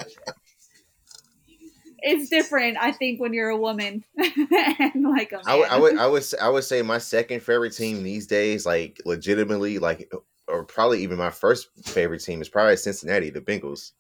[2.03, 5.45] it's different, I think, when you're a woman and like a man.
[5.47, 8.65] I would, I would, I would, I would say my second favorite team these days,
[8.67, 10.11] like legitimately, like,
[10.51, 13.93] or probably even my first favorite team is probably Cincinnati, the Bengals.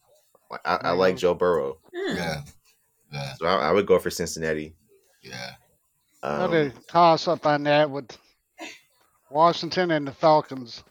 [0.51, 2.17] Like, I, I like Joe Burrow, Hmm.
[2.17, 2.43] Yeah.
[3.13, 3.33] Yeah.
[3.35, 4.75] so I, I would go for Cincinnati.
[5.23, 5.53] Yeah.
[6.23, 8.17] I'm Um, going to toss up on that with
[9.31, 10.83] Washington and the Falcons.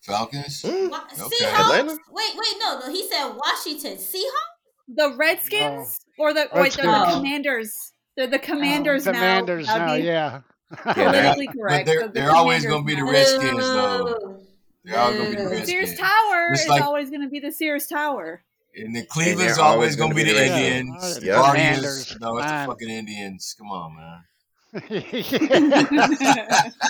[0.00, 0.62] Falcons.
[0.62, 1.44] mm, Wa- Okay.
[1.44, 1.60] Seahawks?
[1.60, 1.98] Atlanta?
[2.10, 2.90] Wait, wait, no, no.
[2.92, 4.94] He said Washington Seahawks.
[4.94, 6.86] the Redskins or the, or Redskins.
[6.86, 7.16] the Oh.
[7.16, 7.92] Commanders.
[8.16, 9.12] They're the Commanders now.
[9.12, 10.40] Commanders That'd now, be yeah.
[10.86, 11.86] Yeah, Politically But correct.
[11.86, 13.04] they're so the they're always gonna be the.
[13.04, 14.40] Redskins though.
[14.86, 14.92] Boo.
[14.92, 15.50] They're all gonna be the Boo.
[15.50, 15.68] Redskins.
[15.68, 18.42] Sears Tower Just is like- always going to be the Sears Tower.
[18.78, 20.90] And the Cleveland's they're always always gonna gonna be be the the Indians.
[20.92, 21.18] Redskins.
[21.20, 21.34] The Yeah.
[21.34, 21.76] Guardians.
[21.78, 22.16] Commanders.
[22.20, 23.54] No, it's the fucking Indians.
[23.58, 24.24] Come on, man.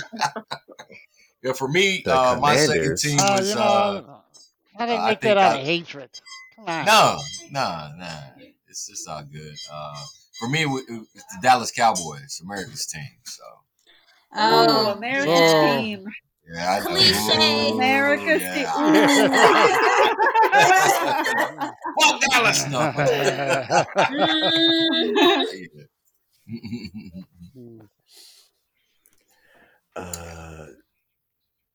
[1.42, 4.22] Yeah, for me, uh, my second team Uh, was you uh, know,
[4.78, 6.10] I didn't I make think that out I- of hatred.
[6.56, 6.84] Come on.
[6.86, 7.18] no,
[7.52, 8.18] no, no.
[8.68, 9.54] It's just all good.
[9.72, 9.94] Uh,
[10.40, 13.06] for me, it wa- it was the Dallas Cowboys, America's team.
[13.24, 13.44] So
[14.34, 15.76] Oh, Oh, America's yeah.
[15.78, 16.06] team.
[16.52, 17.70] Yeah, I, Cliche.
[17.72, 18.72] America's yeah.
[22.00, 22.92] Fuck Dallas, no.
[29.96, 30.66] Uh,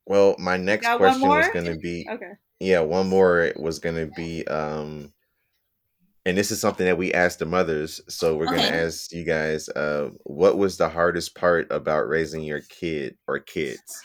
[0.05, 2.34] well, my next question was going to be Okay.
[2.59, 5.11] yeah, one more was going to be um
[6.26, 9.24] and this is something that we asked the mothers, so we're going to ask you
[9.26, 14.03] guys uh what was the hardest part about raising your kid or kids?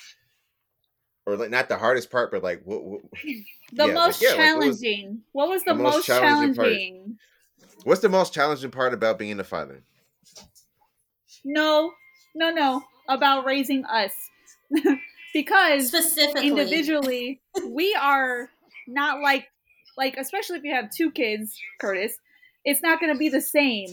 [1.26, 4.28] Or like not the hardest part, but like what, what The Yeah, like, most yeah,
[4.30, 5.22] like, what was challenging.
[5.32, 6.68] what was the, the most most challenging part?
[6.68, 7.18] challenging?
[7.84, 9.82] what's the most challenging part about being a father?
[11.44, 11.92] No,
[12.34, 12.82] no, no.
[13.08, 14.12] About raising us.
[15.36, 18.48] because Specifically, individually we are
[18.88, 19.46] not like
[19.96, 22.16] like especially if you have two kids curtis
[22.64, 23.88] it's not going to be the same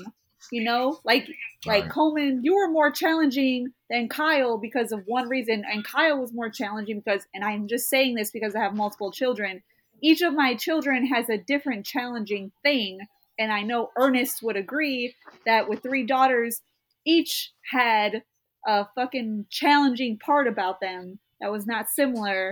[0.51, 1.27] you know like
[1.65, 1.91] like Right.
[1.91, 6.49] coleman you were more challenging than kyle because of one reason and kyle was more
[6.49, 9.63] challenging because and i'm just saying this because i have multiple children
[10.01, 12.99] each of my children has a different challenging thing
[13.39, 15.15] and i know ernest would agree
[15.45, 16.61] that with three daughters
[17.05, 18.23] each had
[18.67, 22.51] a fucking challenging part about them that was not similar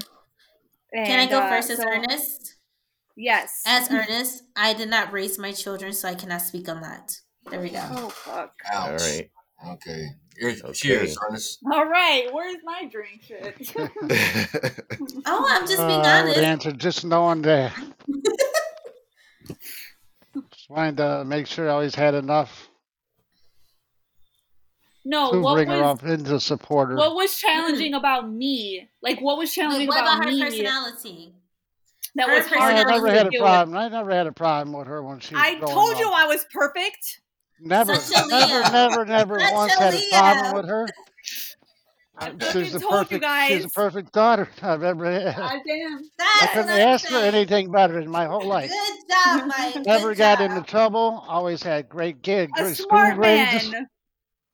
[0.94, 2.56] Can I go uh, first as so- Ernest?
[3.16, 3.62] Yes.
[3.66, 7.20] As Ernest, I did not raise my children, so I cannot speak on that.
[7.50, 7.82] There we go.
[7.92, 8.54] Oh fuck.
[8.74, 9.02] All Ouch.
[9.02, 9.30] right.
[9.70, 10.08] Okay.
[10.38, 10.72] Here- Okay.
[10.74, 11.60] Cheers, Ernest.
[11.72, 13.56] All right, where's my drink shit?
[15.26, 16.40] Oh, I'm just being Uh, I would honest.
[16.40, 17.72] answer just knowing that.
[19.48, 22.70] just wanted to make sure I always had enough
[25.06, 26.96] no, to what bring her was up into support her.
[26.96, 28.88] what was challenging about me?
[29.02, 31.34] Like what was Wait, challenging what about, about her me personality?
[32.16, 33.78] that her was hard I personality for never had a deal problem.
[33.78, 36.14] I never had a problem with her when she was I growing told you up.
[36.16, 37.21] I was perfect.
[37.62, 40.88] Never, Such never, never, never Such once a had a problem with her.
[42.18, 43.26] I She's fucking the perfect.
[43.48, 45.36] She's the perfect daughter I've ever had.
[45.38, 46.02] God damn.
[46.20, 48.70] I couldn't what I'm ask for anything better in my whole life.
[48.70, 49.74] Good job, Mike.
[49.74, 50.52] Good Never got job.
[50.52, 51.24] into trouble.
[51.28, 53.72] Always had great kid, A great school smart grades.
[53.72, 53.88] man.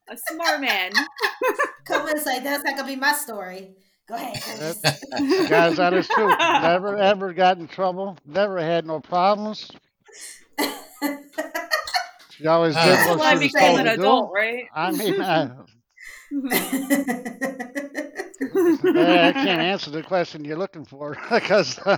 [0.10, 0.92] A smart man.
[1.88, 3.76] Coleman's like, that's not gonna be my story.
[4.08, 5.50] Go ahead, Curtis.
[5.50, 6.30] Guys, that is true.
[6.40, 8.18] Never ever got in trouble.
[8.26, 9.70] Never had no problems.
[12.38, 12.84] She always did.
[12.88, 14.34] Until what I she was became told an to adult, do.
[14.36, 14.64] right?
[14.74, 15.50] I mean, I,
[19.30, 21.98] I can't answer the question you're looking for because no,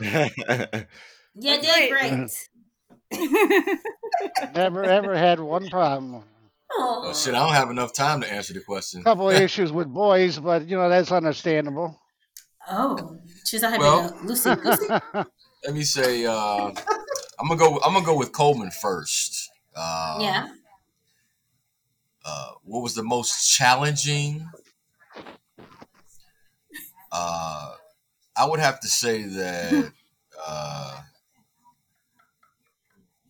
[0.00, 2.30] you did great.
[4.54, 6.24] never ever had one problem.
[6.78, 7.34] Oh shit!
[7.34, 9.00] I don't have enough time to answer the question.
[9.00, 11.98] A couple of issues with boys, but you know that's understandable.
[12.70, 13.16] Oh,
[13.46, 14.50] she's not having Well- a Lucy.
[14.50, 14.86] Lucy.
[15.64, 16.70] Let me say, uh,
[17.40, 17.80] I'm gonna go.
[17.80, 19.47] I'm gonna go with Coleman first.
[19.80, 20.48] Uh, yeah.
[22.24, 24.44] uh, what was the most challenging?
[27.12, 27.74] Uh,
[28.36, 29.92] I would have to say that
[30.46, 31.00] uh,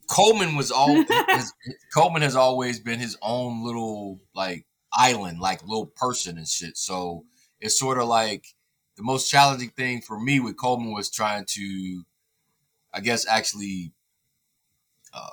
[0.08, 1.04] Coleman was all.
[1.94, 6.78] Coleman has always been his own little like island, like little person and shit.
[6.78, 7.26] So
[7.60, 8.46] it's sort of like
[8.96, 12.04] the most challenging thing for me with Coleman was trying to,
[12.92, 13.92] I guess, actually
[15.12, 15.28] uh,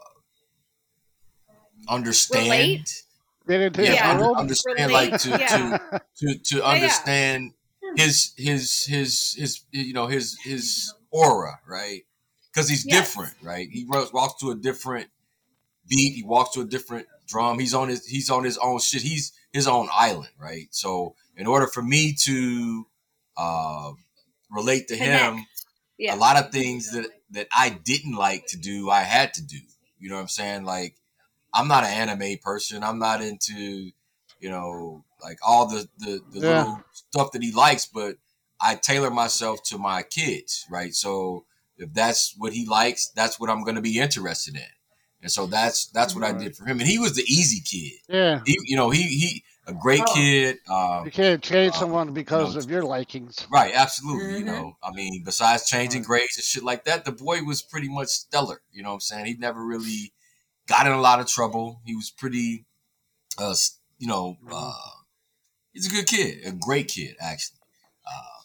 [1.87, 2.43] understand.
[2.45, 3.03] Relate?
[3.47, 4.11] Get into Yeah, Yeah.
[4.11, 5.47] under- understand Relate, like to yeah.
[5.47, 6.63] to to, to yeah.
[6.63, 7.53] understand
[7.95, 12.03] his his his his you know his his aura right
[12.51, 12.97] because he's Yes.
[13.07, 15.07] different right he ro- walks to a different
[15.87, 19.01] beat he walks to a different drum he's on his he's on his own shit
[19.03, 22.87] he's his own island right so in order for me to
[23.37, 23.91] uh
[24.49, 25.45] relate to him
[25.97, 26.15] Yeah.
[26.15, 29.57] a lot of things that that I didn't like to do, I had to do.
[29.99, 30.63] You know what I'm saying?
[30.63, 30.95] Like,
[31.55, 32.83] I'm not an anime person.
[32.83, 33.91] I'm not into,
[34.39, 36.47] you know, like all the the, the Yeah.
[36.59, 37.85] little stuff that he likes.
[37.85, 38.17] But
[38.59, 40.93] I tailor myself to my kids, right?
[40.93, 41.45] So
[41.77, 44.61] if that's what he likes, that's what I'm going to be interested in.
[45.21, 46.79] And so that's that's what I did for him.
[46.79, 47.99] And he was the easy kid.
[48.07, 50.13] Yeah, He, you know, he he a great Oh.
[50.13, 50.59] kid.
[50.69, 53.47] Um, you can't change uh, someone because know, of your likings.
[53.49, 54.35] Right, absolutely.
[54.35, 54.47] You Mhm.
[54.47, 56.07] know, I mean, besides changing Right.
[56.07, 58.61] grades and shit like that, the boy was pretty much stellar.
[58.71, 59.25] You know what I'm saying?
[59.25, 60.13] He never really
[60.67, 61.81] got in a lot of trouble.
[61.85, 62.65] He was pretty,
[63.37, 63.55] uh,
[63.97, 64.73] you know, uh,
[65.73, 67.59] he's a good kid, a great kid, actually.
[68.05, 68.41] Uh,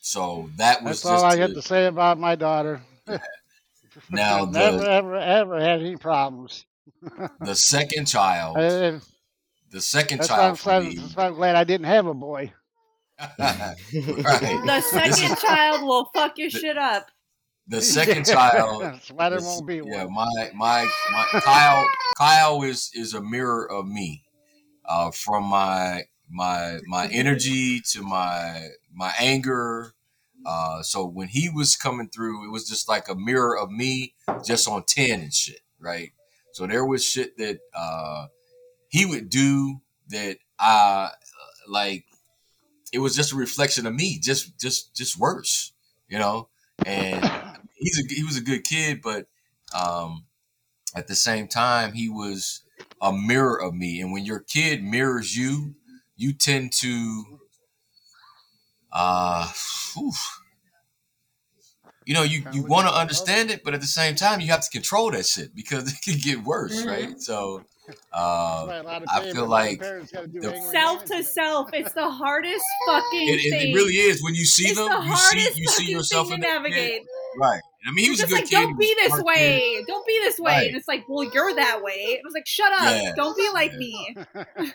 [0.00, 2.80] so that was That's all I had to- to say about my daughter.
[4.10, 6.64] now never, the ever, ever had any problems.
[7.40, 9.02] the second child, And
[9.70, 12.14] the second that's why, I'm, child so- that's why I'm glad I didn't have a
[12.14, 12.52] boy.
[13.38, 13.74] right.
[13.88, 17.10] The second child will fuck your shit up.
[17.68, 20.14] The second child why won't be yeah, one.
[20.14, 24.24] my my my Kyle Kyle is is a mirror of me,
[24.86, 29.92] uh, from my my my energy to my my anger.
[30.46, 34.14] Uh, so when he was coming through, it was just like a mirror of me,
[34.44, 36.12] just on ten and shit, right?
[36.52, 38.28] So there was shit that uh,
[38.88, 41.10] he would do that I
[41.68, 42.04] like
[42.92, 45.72] it was just a reflection of me, just just just worse,
[46.08, 46.48] you know.
[46.86, 47.24] And
[47.78, 49.26] he's a he was a good kid, but
[49.74, 50.24] um,
[50.94, 52.62] at the same time, he was
[53.00, 54.00] a mirror of me.
[54.00, 55.74] And when your kid mirrors you,
[56.16, 57.40] you tend to,
[58.92, 59.52] uh,
[59.94, 60.12] whew,
[62.04, 64.62] you know, you, you want to understand it, but at the same time, you have
[64.64, 66.88] to control that shit because it can get worse, Mhm.
[66.88, 67.20] right?
[67.20, 67.64] So,
[68.12, 68.66] uh,
[69.08, 73.72] I feel like the- Self to self, it's the hardest fucking it, it, thing.
[73.72, 74.22] it really is.
[74.22, 77.02] When you see it's them, the you see you see yourself in to that navigate.
[77.38, 77.60] right?
[77.86, 78.66] I mean, he was It's a just good like, kid.
[78.68, 79.40] don't be he was a this smart kid.
[79.40, 79.84] way.
[79.86, 80.52] Don't be this way.
[80.52, 80.66] Right.
[80.68, 82.18] And it's like, well, you're that way.
[82.18, 82.80] I was like, shut up.
[83.02, 83.12] Yeah.
[83.16, 84.16] Don't be like me.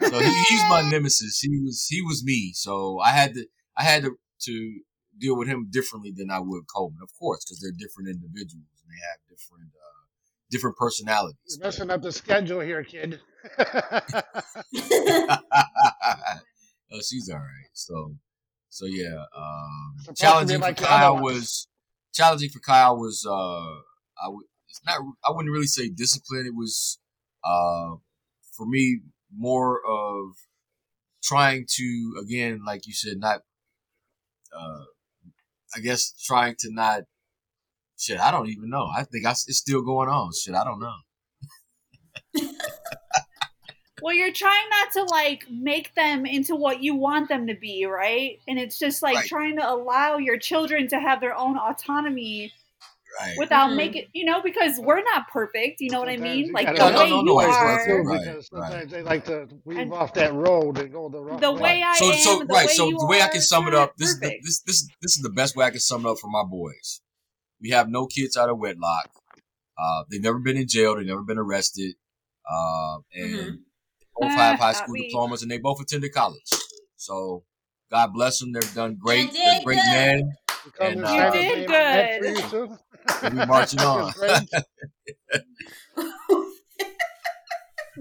[0.09, 1.39] So he, he's my nemesis.
[1.39, 2.51] He was he was me.
[2.53, 3.45] So I had to
[3.77, 4.79] I had to to
[5.19, 8.49] deal with him differently than I would Coleman, of course, because they're different individuals
[8.81, 10.03] and they have different uh,
[10.49, 11.37] different personalities.
[11.57, 13.19] You're messing up the schedule here, kid.
[16.91, 17.69] oh, she's all right.
[17.73, 18.15] So,
[18.69, 19.23] so yeah.
[19.35, 21.23] Um, Supposed to be challenging like for Kyle ones.
[21.23, 21.67] was
[22.13, 23.81] challenging for Kyle was uh,
[24.23, 26.45] I would it's not I wouldn't really say discipline.
[26.47, 26.99] It was
[27.43, 27.95] uh,
[28.55, 29.01] for me
[29.35, 30.35] more of
[31.23, 33.41] trying to again, like you said, not
[34.57, 34.85] uh,
[35.75, 37.03] I guess trying to not
[37.97, 38.19] shit.
[38.19, 38.89] I don't even know.
[38.95, 40.31] I think I, it's still going on.
[40.33, 40.95] Shit, I don't know.
[44.03, 47.85] Well, you're trying not to like make them into what you want them to be,
[47.85, 48.39] right?
[48.47, 49.27] And it's just like Right.
[49.27, 52.51] trying to allow your children to have their own autonomy
[53.21, 53.35] Right.
[53.37, 53.75] without Mhm.
[53.77, 55.79] making, you know, because we're not perfect.
[55.81, 56.51] You know what I mean?
[56.51, 58.71] Like the way you are, not too, Right, because right.
[58.71, 61.61] sometimes they like to weave And- off that road and go the wrong the way.
[61.61, 63.67] way I so am, so the right way so you the way I can sum
[63.67, 66.05] it up this is the, this this this is the best way I can sum
[66.05, 67.01] it up for my boys.
[67.61, 69.11] We have no kids out of wedlock.
[69.77, 70.95] Uh, they've never been in jail.
[70.97, 71.95] They've never been arrested.
[72.51, 73.59] Uh, and Mhm.
[74.19, 76.49] Both have high school diplomas, and they both attended college.
[76.95, 77.43] So
[77.91, 78.51] God bless them.
[78.53, 79.27] They've done great.
[79.33, 79.91] You They're great good.
[79.91, 80.31] men.
[80.79, 82.37] And, and uh, You did name on that good.
[82.49, 82.77] for you, too?
[83.23, 84.09] And we marching on.
[84.09, 84.49] It's great.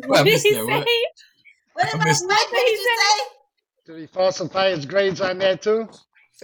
[0.07, 0.63] Well, I What did he say?
[0.65, 0.87] what?
[1.75, 2.53] What I did missed Mike?
[2.53, 3.25] What did you say?
[3.87, 5.89] Did he falsify his grades on that, too?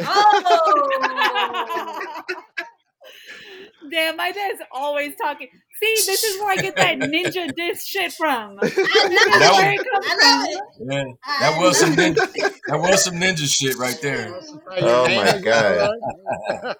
[0.00, 0.90] Oh.
[3.90, 5.48] Damn, my dad's always talking.
[5.80, 8.58] See, this is where I get that ninja diss shit from.
[8.60, 10.46] This is That was- it I love
[10.78, 10.90] from.
[10.90, 10.92] it.
[10.92, 14.40] Yeah, that was some ninja, that was some ninja shit right there.
[14.78, 15.76] Oh, my God.
[15.78, 15.94] all
[16.62, 16.76] right?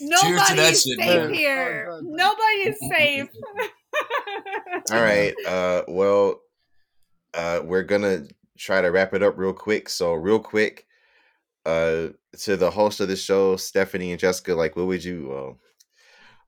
[0.00, 1.32] Nobody's that shit, safe man.
[1.34, 2.00] here.
[2.02, 3.28] Nobody is safe.
[4.92, 5.32] All right.
[5.46, 6.40] Uh, well,
[7.32, 8.24] uh, we're gonna
[8.58, 9.88] try to wrap it up real quick.
[9.88, 10.84] So, real quick,
[11.64, 12.08] uh,
[12.40, 15.52] to the host of the show, Stephanie and Jessica, like, what would you, uh,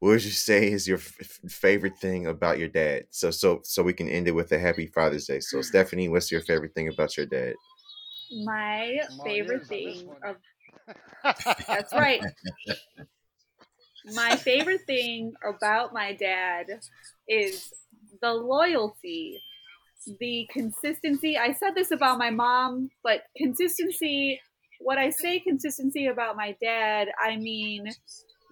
[0.01, 3.07] what would you say is your f- f- favorite thing about your dad?
[3.11, 5.40] So, so, so we can end it with a happy Father's Day.
[5.40, 7.55] So, Stephanie, what's your favorite thing about your dad?
[8.44, 10.36] My favorite ears on this thing of
[11.68, 12.20] That's right.
[14.14, 16.66] my favorite thing about my dad
[17.28, 17.72] is
[18.22, 19.40] the loyalty,
[20.20, 21.36] the consistency.
[21.36, 24.40] I said this about my mom, but consistency,
[24.80, 27.86] what I say consistency about my dad, I mean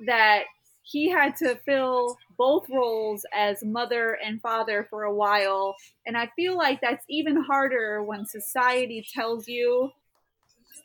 [0.06, 0.44] that
[0.84, 5.74] he had to fill both roles as mother and father for a while.
[6.06, 9.90] And I feel like that's even harder when society tells you,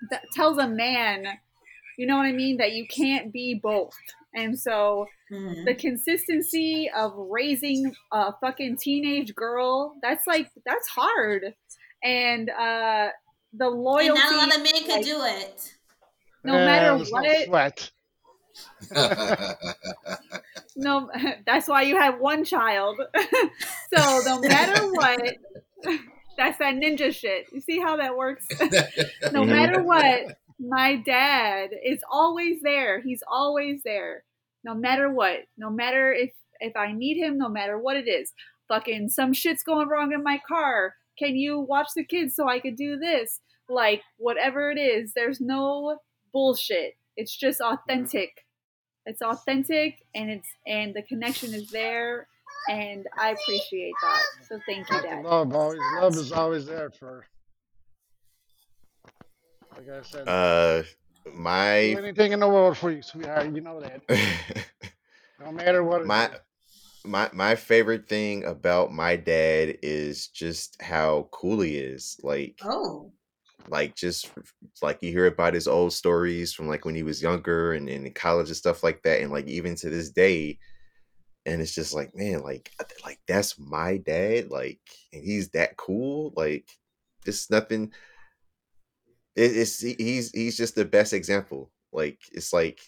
[0.09, 1.25] that tells a man,
[1.97, 3.93] you know what I mean, that you can't be both.
[4.33, 5.65] And so Mhm.
[5.65, 11.55] the consistency of raising a fucking teenage girl, that's like, that's hard.
[12.03, 13.09] And uh,
[13.53, 15.75] the And loyalty, not a lot of men could like, do it.
[16.43, 17.91] no matter there's no what, sweat.
[20.75, 21.09] No
[21.45, 22.99] that's why you have one child.
[23.93, 25.19] So no matter what
[26.37, 27.47] that's that ninja shit.
[27.51, 28.45] You see how that works?
[29.31, 29.49] No Mhm.
[29.49, 33.01] matter what my dad is always there.
[33.01, 34.23] He's always there
[34.63, 38.31] no matter what no matter if if i need him no matter what it is.
[38.67, 40.93] Fucking some shit's going wrong in my car.
[41.17, 43.39] Can you watch the kids so i could do this?
[43.67, 45.97] Like whatever it is there's no
[46.31, 46.93] bullshit.
[47.17, 48.45] It's just authentic
[49.09, 52.27] it's authentic and it's and the connection is there
[52.69, 57.25] and i appreciate that so thank you dad love always love is always there for
[59.79, 60.27] like I said.
[60.27, 60.83] Uh,
[61.33, 63.53] my anything in the world for you, sweetheart.
[63.55, 64.01] You know that.
[65.41, 66.31] No matter what my is.
[67.05, 72.19] my my favorite thing about my dad is just how cool he is.
[72.21, 73.13] Like Oh.
[73.67, 74.29] Like just
[74.81, 78.05] like you hear about his old stories from like when he was younger and, and
[78.07, 80.57] in college and stuff like that and like even to this day
[81.45, 82.71] and it's just like man like
[83.03, 84.79] like that's my dad like
[85.13, 86.67] and he's that cool like
[87.25, 87.91] just nothing
[89.39, 91.71] it, it's he's he's just the best example.
[91.91, 92.79] Like it's like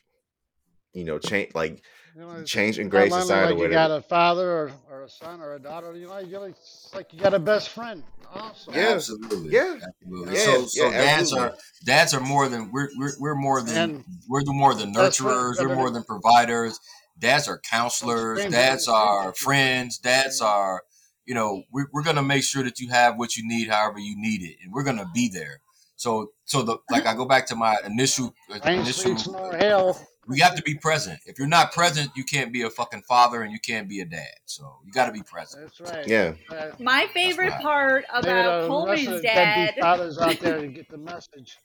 [0.93, 1.83] you know change like
[2.15, 3.95] You know, it's change and not grace only aside like you got whatever.
[3.95, 5.95] a father or, or a son or a daughter.
[5.95, 8.03] You know, you got it's like you got a best friend.
[8.33, 8.71] Also.
[8.71, 8.89] Yeah.
[8.89, 9.51] Absolutely.
[9.51, 9.77] Yeah.
[9.81, 10.33] Absolutely.
[10.35, 11.49] Yeah, So so yeah, dads absolutely.
[11.49, 14.93] are dads are more than we're we're, we're more than And we're the more than
[14.93, 16.79] nurturers, we're more than providers.
[17.17, 19.27] Dads are counselors, dads value.
[19.27, 20.81] are friends, dads are
[21.25, 24.19] you know, we're, we're gonna make sure that you have what you need however you
[24.19, 25.61] need it, and we're gonna be there.
[25.95, 30.33] So so the like I go back to my initial uh, rain, initial sleet, snow,
[30.33, 30.35] or hail.
[30.35, 31.19] we have to be present.
[31.25, 34.05] If you're not present, you can't be a fucking father and you can't be a
[34.05, 34.35] dad.
[34.45, 35.71] So you got to be present.
[35.79, 36.07] That's right.
[36.07, 36.33] Yeah.
[36.49, 39.65] Uh, My favorite part maybe about the rest of Coleman's the dad.
[39.65, 41.57] deadbeat fathers out there to get the message.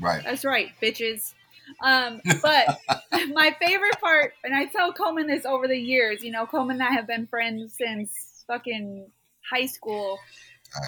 [0.00, 0.22] Right.
[0.24, 1.34] That's right, bitches.
[1.82, 2.78] Um, but
[3.32, 6.88] my favorite part, and I tell Coleman this over the years, you know, Coleman and
[6.88, 9.10] I have been friends since fucking
[9.50, 10.18] high school.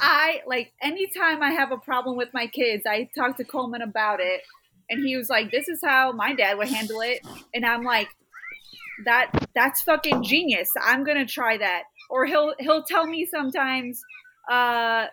[0.03, 4.21] I like anytime I have a problem with my kids, I talk to Coleman about
[4.21, 4.43] it,
[4.91, 7.21] and he was like, "This is how my dad would handle it,"
[7.55, 8.09] and I'm like,
[9.05, 10.69] "That that's fucking genius.
[10.81, 14.01] I'm gonna try that." Or he'll he'll tell me sometimes,
[14.51, 15.07] uh,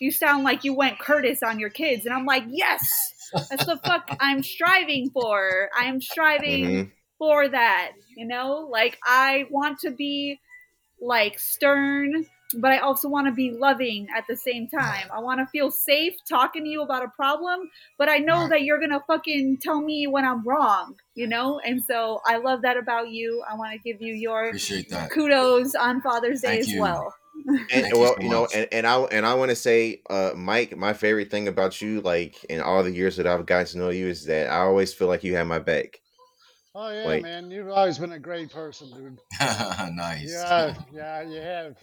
[0.00, 2.88] "You sound like you went Curtis on your kids," and I'm like, "Yes."
[3.48, 5.70] That's the fuck I'm striving for.
[5.76, 6.92] I'm striving Mhm.
[7.18, 7.92] for that.
[8.16, 10.40] You know, like I want to be
[11.00, 12.26] like stern,
[12.58, 15.08] but I also want to be loving at the same time.
[15.12, 18.62] I want to feel safe talking to you about a problem, but I know that
[18.62, 20.96] you're gonna fucking tell me when I'm wrong.
[21.14, 23.42] You know, and so I love that about you.
[23.50, 24.52] I want to give you your
[25.10, 26.80] kudos on Father's Day Thank as you.
[26.80, 27.14] well.
[27.46, 30.02] And Thank you well, so you know, and, and I and I want to say,
[30.10, 33.66] uh, Mike, my favorite thing about you, like in all the years that I've gotten
[33.66, 36.00] to know you, is that I always feel like you have my back.
[36.74, 39.18] Oh yeah, Like- man, you've always been a great person, dude.
[39.94, 40.30] nice.
[40.30, 41.76] Yeah, yeah, you have.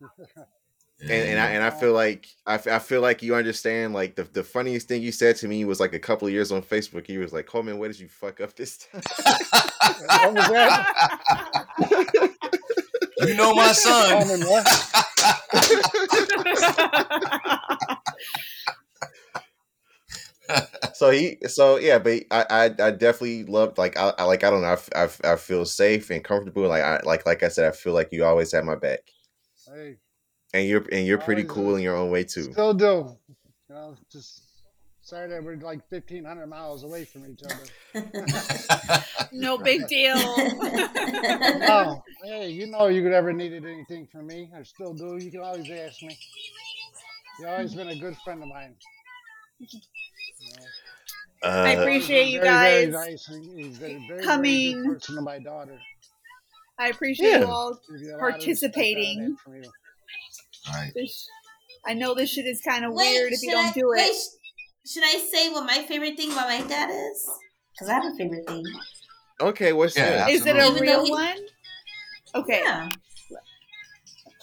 [1.00, 3.94] and, and I and I feel like I, f- I feel like you understand.
[3.94, 6.52] Like the, the funniest thing you said to me was like a couple of years
[6.52, 7.08] on Facebook.
[7.08, 9.02] You was like, Coleman, where did you fuck up this time?
[10.08, 10.92] What was that?
[13.20, 14.38] you know my son.
[20.94, 24.50] So he, so yeah, but I, I, I definitely loved like I, I like I
[24.50, 26.66] don't know, I I feel safe and comfortable.
[26.68, 29.00] Like I like like I said, I feel like you always have my back,
[29.76, 29.96] Hey,
[30.54, 31.76] and you're and you're pretty cool is.
[31.78, 32.44] in your own way too.
[32.44, 33.14] still do.
[33.68, 34.42] You know, just
[35.02, 39.02] sorry that we're like fifteen hundred miles away from each other.
[39.32, 40.14] no big deal.
[41.68, 45.16] Oh, hey, you know you could ever needed anything from me, I still do.
[45.18, 46.16] You can always ask me.
[47.38, 48.74] You've always been a good friend of mine.
[49.58, 49.66] You
[50.56, 53.28] know, I Uh, appreciate you very, very guys nice.
[53.28, 54.82] and He's very, very, very coming.
[54.84, 55.78] good to my daughter.
[56.78, 57.38] I appreciate Yeah.
[57.40, 59.30] you all Give you a lot of respect out of participating.
[59.30, 59.70] that from you.
[60.72, 60.92] right.
[61.86, 63.96] I know this shit is kind of weird if you don't I- do it.
[63.98, 67.30] wait, sh- should I say what my favorite thing about my dad is?
[67.72, 68.64] Because I have a favorite thing.
[69.40, 70.30] okay, what's Yeah, that?
[70.30, 71.38] Is it a Even real he- one?
[72.34, 72.88] Okay, Yeah.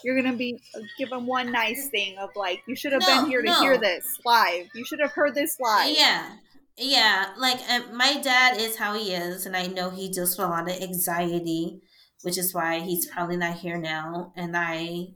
[0.04, 0.60] you're gonna be
[0.98, 3.62] give him one nice thing of like you should have No, been here to no.
[3.62, 4.68] hear this live.
[4.74, 5.96] You should have heard this live.
[5.96, 6.38] Yeah.
[6.78, 7.34] Yeah.
[7.38, 10.50] Like, uh, my dad is how he is, and I know he deals with a
[10.50, 11.82] lot of anxiety,
[12.24, 14.34] which is why he's probably not here now.
[14.36, 15.10] And I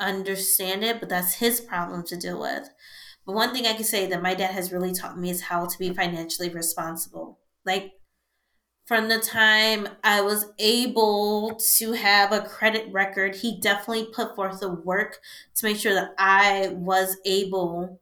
[0.00, 2.68] understand it, but that's his problem to deal with.
[3.26, 5.66] But one thing I can say that my dad has really taught me is how
[5.66, 7.38] to be financially responsible.
[7.64, 7.92] Like,
[8.86, 14.58] from the time I was able to have a credit record, he definitely put forth
[14.60, 15.20] the work
[15.56, 18.00] to make sure that I was able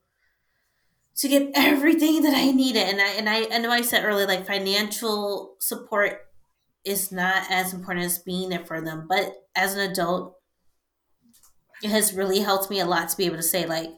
[1.17, 2.87] to get everything that I needed.
[2.87, 6.28] And I and I, I know I said earlier, like financial support
[6.85, 9.05] is not as important as being there for them.
[9.07, 10.35] But as an adult,
[11.83, 13.91] it has really helped me a lot to be able to say, like,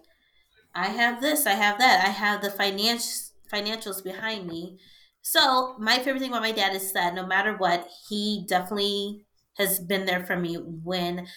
[0.73, 4.77] I have this, I have that, I have the finance financials behind me.
[5.21, 9.25] So my favorite thing about my dad is that no matter what, he definitely
[9.57, 11.27] has been there for me when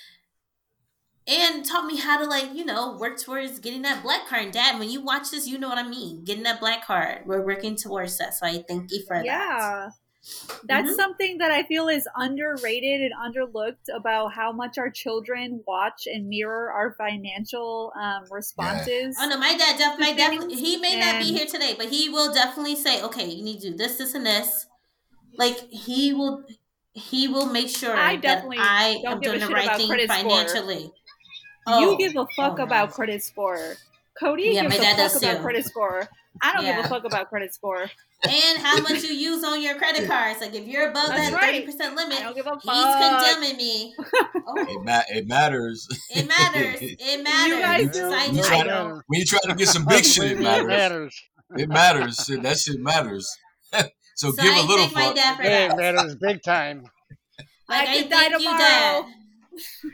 [1.26, 4.52] and taught me how to like you know work towards getting that black card.
[4.52, 6.24] Dad, when you watch this, you know what I mean.
[6.24, 7.22] Getting that black card.
[7.26, 8.34] We're working towards that.
[8.34, 9.24] So I thank you for that.
[9.24, 9.88] Yeah.
[10.64, 10.96] That's Mhm.
[10.96, 16.28] something that I feel is underrated and underlooked about how much our children watch and
[16.28, 19.16] mirror our financial um, responses.
[19.20, 21.74] Oh no, my dad def- my to def- things, he may not be here today,
[21.76, 24.66] but he will definitely say, "Okay, you need to do this, this, and this."
[25.36, 26.44] Like he will,
[26.94, 30.10] he will make sure I that definitely I don't am doing the right thing credit
[30.10, 30.22] score.
[30.22, 30.82] financially.
[30.84, 30.92] you
[31.66, 32.94] Oh, give a fuck oh, about nice.
[32.96, 33.76] credit score.
[34.18, 35.42] Cody Yeah, my gives dad a does fuck about too.
[35.42, 36.08] credit score.
[36.42, 37.82] I don't give a fuck about credit score.
[37.82, 40.40] and how much you use on your credit cards.
[40.40, 41.52] Like if you're above That's that right.
[41.54, 42.62] thirty percent limit, I don't give a fuck.
[42.62, 43.94] he's condemning me.
[44.46, 45.88] Oh, It, ma- it matters.
[46.10, 46.78] it matters.
[46.82, 47.60] It matters.
[47.60, 48.16] guys So do.
[48.32, 49.02] You just- try to- know.
[49.06, 50.66] when you try to get some big shit, it It matters.
[50.68, 51.22] matters.
[51.56, 52.24] It matters.
[52.26, 53.36] Shit, that shit matters.
[53.72, 53.82] so,
[54.14, 55.14] So give I a little thank my fuck.
[55.16, 55.70] dad for Hey, that.
[55.72, 56.84] it matters big time.
[57.68, 59.04] Like I I, could die thank you, dad.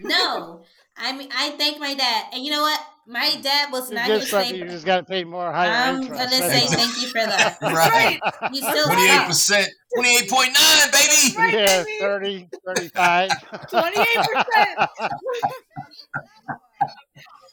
[0.03, 0.62] No,
[0.97, 2.80] I mean I thank my dad, and you know what?
[3.11, 5.51] My dad was You not get here to something, you just got to pay more
[5.51, 6.21] higher I'm interest.
[6.21, 7.59] gonna that's say thank you for that.
[7.63, 8.21] Right.
[8.53, 11.35] You still twenty-eight percent, Twenty-eight point nine, baby.
[11.37, 11.99] Right, yeah, baby.
[12.01, 13.31] 30, 35.
[13.31, 14.89] 28%.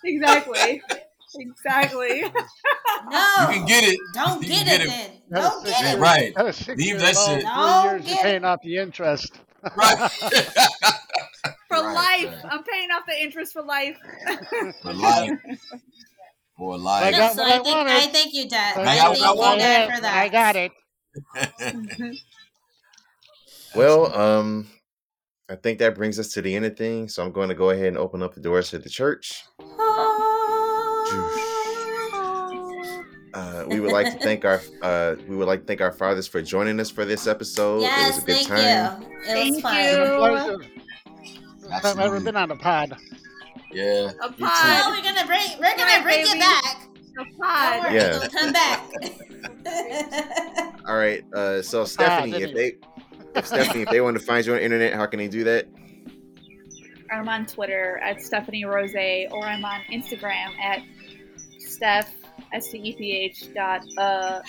[0.06, 0.82] exactly.
[1.40, 2.22] Exactly.
[3.12, 4.00] No, You can get it.
[4.14, 5.12] don't you get can it, get then.
[5.30, 5.90] That's Don't six get it.
[5.90, 6.34] years- right.
[6.36, 7.42] that's six Leave years that old, shit.
[7.42, 8.24] Three Don't years get you're it.
[8.24, 9.40] paying off the interest.
[9.76, 10.12] Right.
[11.70, 12.44] For Right, life.
[12.44, 12.54] right.
[12.54, 13.98] I'm paying off the interest for life.
[14.82, 15.40] For life.
[16.58, 17.12] For I life.
[17.12, 17.92] No, so I I think wanted.
[17.92, 18.78] I thank you, Dad.
[18.78, 19.60] I I I got thank I you, wanted.
[19.60, 20.18] Dad, for that.
[20.18, 20.72] I got it.
[23.76, 24.68] Well, um,
[25.50, 27.14] I think that brings us to the end of things.
[27.14, 29.44] So I'm going to go ahead and open up the doors to the church.
[33.34, 36.28] Uh, we would like to thank our uh, we would like to thank our fathers
[36.28, 37.82] for joining us for this episode.
[37.82, 39.02] Yes, it was a good thank time.
[39.02, 39.08] you.
[39.20, 40.62] It Thank was fun.
[40.62, 40.84] you.
[41.72, 42.24] I've ever Absolutely.
[42.26, 42.98] been on a pod.
[43.72, 43.84] Yeah.
[44.22, 44.44] A me too.
[44.44, 44.92] Oh, pod.
[44.96, 46.30] we're gonna bring we're gonna Right, bring baby.
[46.30, 46.88] you back.
[46.88, 47.84] A Don't pod.
[47.84, 48.28] worry, Yeah.
[48.32, 48.90] come back.
[50.88, 51.24] All right.
[51.34, 52.76] Uh, so Stephanie, if they
[53.36, 55.44] if Stephanie, if they want to find you on the internet, how can they do
[55.44, 55.68] that?
[57.12, 60.82] I'm on Twitter at Stephanie Rose, or I'm on Instagram at
[61.60, 62.14] Steph
[62.54, 64.42] S T E P H dot uh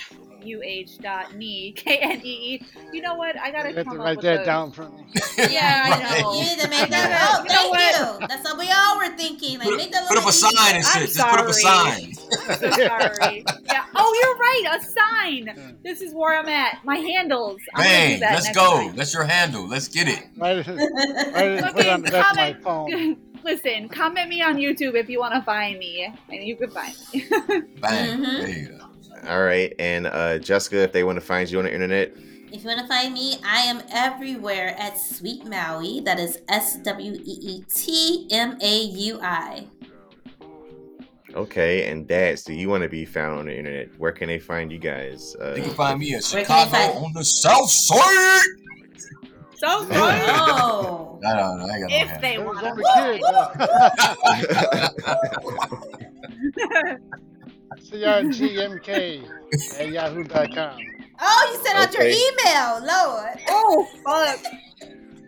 [0.45, 2.61] U H dot me K N E E.
[2.93, 3.37] You know what?
[3.39, 5.05] I gotta You have to come up write with that down for me.
[5.37, 6.33] Yeah, I know.
[6.33, 7.45] You need to make that.
[7.47, 8.27] gotta- Oh, thank you.
[8.27, 9.57] That's what we all were thinking.
[9.59, 11.07] Like, Put, make that put up a sign and shit.
[11.09, 12.13] Just put up a sign.
[12.13, 13.43] So sorry.
[13.65, 13.85] Yeah.
[13.95, 14.79] Oh, you're right.
[14.79, 15.77] A sign.
[15.83, 16.83] This is where I'm at.
[16.85, 17.59] My handles.
[17.75, 18.19] I'm Bang.
[18.19, 18.77] Let's go.
[18.87, 18.95] time.
[18.95, 19.67] That's your handle.
[19.67, 20.25] Let's get it.
[20.37, 23.17] Write it, write it, put on the Fucking back of my phone.
[23.43, 26.93] Listen, comment me on YouTube if you want to find me, and you can find
[27.13, 27.25] me.
[27.79, 28.19] Bang.
[28.19, 28.78] Mhm.
[29.21, 29.33] There you go.
[29.33, 29.73] All right.
[29.79, 32.13] And uh, Jessica, if they want to find you on the internet,
[32.51, 36.01] If you want to find me, I am everywhere at Sweet Maui.
[36.01, 39.67] That is S W E E T M A U I.
[41.35, 41.89] okay.
[41.91, 43.89] And Dads, do you want to be found on the internet?
[43.99, 45.35] Where can they find you guys?
[45.39, 48.45] Uh, They can find me at Where can they Chicago find- on the South Side.
[49.55, 50.21] so sorry.
[50.25, 51.19] Oh.
[51.21, 51.65] No, no, no.
[51.73, 52.83] I got if they It was want only
[53.19, 53.29] to.
[57.79, 58.39] kids.
[58.39, 59.23] CRGMK
[59.79, 60.77] at yahoo.com.
[61.21, 62.11] Oh, you sent out Okay.
[62.11, 63.39] your email, Lord.
[63.49, 64.39] Oh, fuck.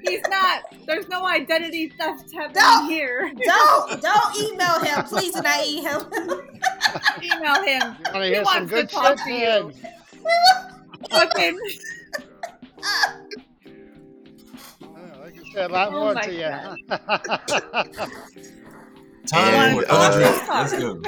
[0.04, 0.64] He's not.
[0.88, 2.88] There's no identity theft happening No.
[2.88, 3.32] here.
[3.45, 5.04] Don't don't email him.
[5.04, 6.41] Please do not email him.
[7.24, 7.95] Email him.
[7.99, 9.28] You want to He hear some wants to good talk shit?
[9.28, 9.74] to you.
[10.24, 10.82] man?
[11.12, 11.60] Fucking.
[14.84, 16.49] Oh, I can say a lot Oh more my to you.
[19.28, 21.02] Time And, for uh, Let's go.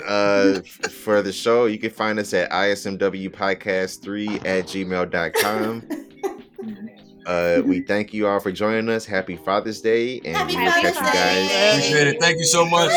[0.06, 5.88] uh, for the show, you can find us at ismwpodcast3 at gmail.com.
[7.26, 9.06] Uh, we thank you all for joining us.
[9.06, 11.48] Happy Father's Day, and Happy we will catch you guys.
[11.48, 11.70] Day.
[11.70, 12.20] Appreciate it.
[12.20, 12.90] Thank you so much.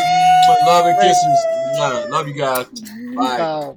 [0.65, 1.45] Love and kisses.
[1.77, 2.65] Love, love you guys.
[3.15, 3.39] Bye.
[3.39, 3.73] Uh,